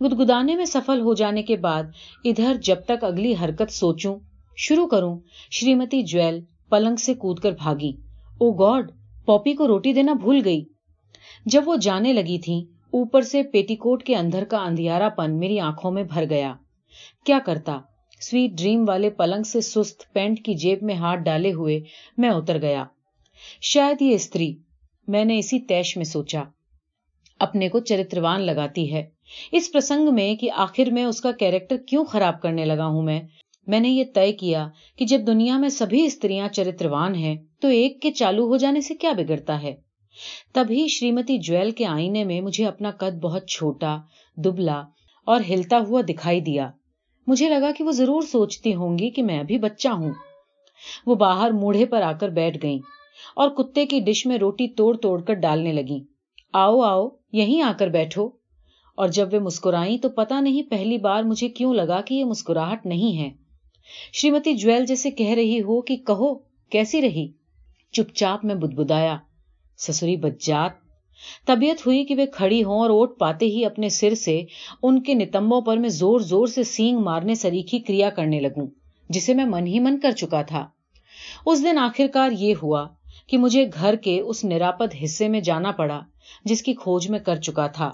گدگدانے 0.00 0.56
میں 0.56 0.64
سفل 0.64 1.00
ہو 1.00 1.14
جانے 1.14 1.42
کے 1.42 1.56
بعد 1.56 1.82
ادھر 2.24 2.56
جب 2.62 2.76
تک 2.86 3.04
اگلی 3.04 3.34
حرکت 3.42 3.70
سوچوں، 3.70 4.18
شروع 4.56 4.86
کروں، 4.86 5.18
شریمتی 5.50 6.02
جویل 6.02 6.40
پلنگ 6.68 6.96
سے 6.96 7.14
کود 7.14 7.38
کر 7.38 7.52
بھاگی۔ 7.52 7.92
او 8.38 8.52
گاڈ 8.52 8.90
پوپی 9.26 9.54
کو 9.54 9.66
روٹی 9.66 9.92
دینا 9.92 10.12
بھول 10.12 10.40
گئی۔ 10.44 10.64
جب 11.46 11.62
وہ 11.66 11.76
جانے 11.76 12.12
لگی 12.12 12.38
تھی 12.38 12.64
اوپر 12.90 13.20
سے 13.20 13.42
پیٹی 13.42 13.76
کوٹ 13.76 14.02
کے 14.02 14.16
اندر 14.16 14.44
کا 14.44 14.58
اندھیارا 14.58 15.08
پن 15.08 15.38
میری 15.38 15.60
آنکھوں 15.60 15.90
میں 15.90 16.04
بھر 16.04 16.24
گیا۔ 16.30 16.54
کیا 17.24 17.38
کرتا؟ 17.46 17.78
سویٹ 18.20 18.50
ڈریم 18.50 18.84
والے 18.88 19.10
پلنگ 19.10 19.42
سے 19.42 19.60
سست 19.60 20.12
پینٹ 20.12 20.44
کی 20.44 20.54
جیب 20.54 20.78
میں 20.82 20.94
ہاتھ 20.94 21.20
ڈالے 21.20 21.52
ہوئے 21.52 21.80
میں 22.18 22.30
اتر 22.30 22.62
گیا۔ 22.62 22.84
شاید 23.60 24.02
یہ 24.02 24.14
استری۔ 24.14 24.54
میں 25.08 25.24
نے 25.24 25.38
اسی 25.38 25.60
تیش 25.60 25.96
میں 25.96 26.04
سوچا۔ 26.04 26.42
اپنے 27.40 27.68
کو 27.68 27.80
چرتروان 27.80 28.40
لگاتی 28.40 28.92
ہے۔ 28.92 29.06
اس 29.52 29.72
پرسنگ 29.72 30.14
میں 30.14 30.34
کہ 30.34 30.50
آخر 30.54 30.90
میں 30.90 31.04
اس 31.04 31.20
کا 31.20 31.32
کیریکٹر 31.32 31.76
کیوں 31.76 32.04
خراب 32.04 32.42
کرنے 32.42 32.64
لگا 32.64 32.86
ہوں 32.86 33.02
میں؟ 33.02 33.20
میں 33.66 33.80
نے 33.80 33.88
یہ 33.88 34.04
طے 34.14 34.32
کیا 34.32 34.68
کہ 34.96 35.04
جب 35.04 35.20
دنیا 35.26 35.58
میں 35.58 35.68
سبھی 35.68 36.04
استریاں 36.04 36.48
چرتروان 36.48 37.14
ہیں، 37.14 37.36
تو 37.60 37.68
ایک 37.68 38.02
کے 38.02 38.12
چالو 38.12 38.46
ہو 38.46 38.56
جانے 38.56 38.80
سے 38.80 38.94
کیا 38.94 39.12
بگڑتا 39.12 39.62
ہے؟ 39.62 39.76
تبھی 40.52 40.86
شریمتی 40.88 41.38
جویل 41.38 41.70
کے 41.70 41.86
آئینے 41.86 42.24
میں 42.24 42.40
مجھے 42.40 42.66
اپنا 42.66 42.90
قد 42.90 43.18
بہت 43.20 43.46
چھوٹا، 43.46 43.98
دبلا 44.36 44.82
اور 45.26 45.40
ہلتا 45.48 45.78
ہوا 45.88 46.00
دکھائی 46.08 46.40
دیا۔ 46.40 46.70
مجھے 47.28 47.48
لگا 47.48 47.70
کہ 47.78 47.84
وہ 47.84 47.92
ضرور 47.92 48.22
سوچتی 48.22 48.74
ہوں 48.74 48.98
گی 48.98 49.10
کہ 49.10 49.22
میں 49.22 49.40
ابھی 49.40 49.58
بچہ 49.58 49.88
ہوں۔ 49.88 50.12
وہ 51.06 51.14
باہر 51.14 51.50
موڑے 51.50 51.86
پر 51.86 52.02
آ 52.02 52.12
کر 52.12 52.28
بیٹھ 52.28 52.58
گئی 52.62 52.78
اور 53.36 53.48
کتے 53.48 53.86
کی 53.86 54.00
ڈش 54.00 54.26
میں 54.26 54.38
روٹی 54.38 54.68
توڑ 54.68 54.96
توڑ 54.96 55.22
کر 55.22 55.34
ڈالنے 55.34 55.72
لگی 55.72 56.04
آؤ 56.52 56.80
آؤ، 56.80 57.08
یہیں 57.32 57.62
آ 57.62 57.72
کر 57.78 57.88
بیٹھو۔ 57.88 58.30
اور 58.94 59.08
جب 59.08 59.34
وہ 59.34 59.38
مسکرائی 59.40 59.98
تو 59.98 60.08
پتا 60.08 60.40
نہیں 60.40 60.70
پہلی 60.70 60.98
بار 60.98 61.22
مجھے 61.22 61.48
کیوں 61.48 61.74
لگا 61.74 62.00
کہ 62.00 62.14
یہ 62.14 62.24
مسکراہٹ 62.24 62.86
نہیں 62.86 63.18
ہے۔ 63.18 63.30
شریمتی 64.12 64.54
جویل 64.54 64.86
جیسے 64.86 65.10
کہہ 65.10 65.30
رہی 65.30 65.60
ہو 65.60 65.80
کہ 65.80 65.96
کہو، 65.96 66.34
کیسی 66.70 67.02
رہی؟ 67.02 67.28
چپ 67.92 68.14
چاپ 68.14 68.44
میں 68.44 68.54
بدبدایا 68.54 69.16
سسری 69.76 70.16
بجات 70.16 70.87
طبیعت 71.46 71.86
ہوئی 71.86 72.04
کہ 72.04 72.14
وہ 72.14 72.26
کھڑی 72.32 72.64
ہوں 72.64 72.78
اور 72.78 72.90
اوٹ 72.90 73.18
پاتے 73.18 73.46
ہی 73.46 73.64
اپنے 73.64 73.88
سر 73.88 74.14
سے 74.14 74.42
ان 74.82 75.02
کے 75.02 75.14
نتمبوں 75.14 75.60
پر 75.60 75.76
میں 75.76 75.88
زور 75.88 76.20
زور 76.20 76.46
سے 76.46 76.62
سینگ 76.62 76.98
مارنے 76.98 77.34
سریخی 77.34 77.78
کریا 77.78 78.10
کرنے 78.10 78.40
لگوں، 78.40 78.66
جسے 79.10 79.34
میں 79.34 79.44
من 79.44 79.66
ہی 79.66 79.80
من 79.80 79.98
کر 79.98 80.10
چکا 80.10 80.42
تھا۔ 80.42 80.66
اس 81.46 81.62
دن 81.62 81.78
آخرکار 81.78 82.30
یہ 82.38 82.54
ہوا 82.62 82.86
کہ 83.26 83.38
مجھے 83.38 83.66
گھر 83.74 83.96
کے 83.96 84.20
اس 84.20 84.44
نراپد 84.44 84.94
حصے 85.04 85.28
میں 85.28 85.40
جانا 85.40 85.70
پڑا 85.70 86.00
جس 86.44 86.62
کی 86.62 86.74
کھوج 86.74 87.10
میں 87.10 87.18
کر 87.18 87.36
چکا 87.36 87.66
تھا۔ 87.66 87.90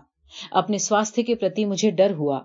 اپنے 0.50 0.78
سواستھ 0.78 1.20
کے 1.26 1.34
پرتی 1.34 1.64
مجھے 1.64 1.90
ڈر 1.90 2.12
ہوا۔ 2.14 2.40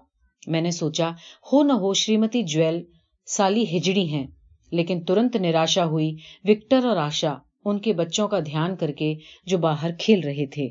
میں 0.47 0.61
نے 0.61 0.71
سوچا، 0.71 1.09
ہو 1.53 1.63
نہ 1.63 1.73
ہو، 1.73 1.93
شریمتی 1.93 2.43
جویل، 2.43 2.81
سالی 3.25 3.77
ہجڑی 3.77 4.07
ہیں، 4.09 4.27
لیکن 4.71 5.01
ترنت 5.01 5.35
نراشا 5.35 5.85
ہوئی 5.85 6.15
وکٹر 6.43 6.85
اور 6.85 6.97
آشا۔ 6.97 7.35
ان 7.65 7.79
کے 7.79 7.93
بچوں 7.93 8.27
کا 8.27 8.39
دھیان 8.39 8.75
کر 8.75 8.91
کے 8.91 9.15
جو 9.45 9.57
باہر 9.57 9.89
کھیل 9.99 10.23
رہے 10.23 10.45
تھے۔ 10.45 10.69